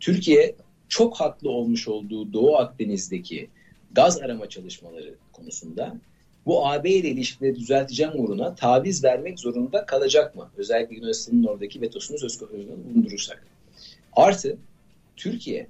[0.00, 0.54] Türkiye
[0.88, 3.50] çok haklı olmuş olduğu Doğu Akdeniz'deki
[3.92, 5.96] gaz arama çalışmaları konusunda
[6.46, 10.50] bu AB ile ilişkileri düzelteceğim uğruna taviz vermek zorunda kalacak mı?
[10.56, 13.46] Özellikle Yunanistan'ın oradaki vetosunu söz konusu bulundurursak.
[14.12, 14.56] Artı
[15.16, 15.66] Türkiye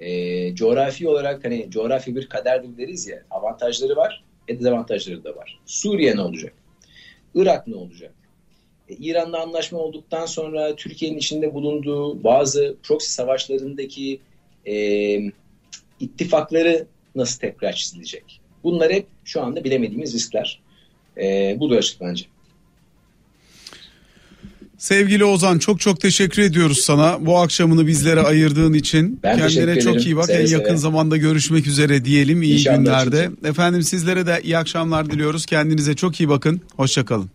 [0.00, 5.58] e, coğrafi olarak hani coğrafi bir kaderdir deriz ya avantajları var e dezavantajları da var.
[5.66, 6.52] Suriye ne olacak?
[7.34, 8.14] Irak ne olacak?
[8.88, 14.20] E, İran'la anlaşma olduktan sonra Türkiye'nin içinde bulunduğu bazı proxy savaşlarındaki
[14.66, 14.74] e,
[16.00, 18.40] ittifakları nasıl tekrar çizilecek?
[18.64, 20.60] Bunlar hep şu anda bilemediğimiz riskler.
[21.16, 22.24] E, bu da açık bence.
[24.84, 29.20] Sevgili Ozan çok çok teşekkür ediyoruz sana bu akşamını bizlere ayırdığın için.
[29.22, 30.26] Ben Kendine çok iyi bak.
[30.26, 30.58] Seve en seve.
[30.62, 32.42] yakın zamanda görüşmek üzere diyelim.
[32.42, 33.24] İyi İnşallah günlerde.
[33.24, 33.48] çocuğum.
[33.48, 35.46] Efendim sizlere de iyi akşamlar diliyoruz.
[35.46, 36.60] Kendinize çok iyi bakın.
[36.76, 37.30] Hoşçakalın.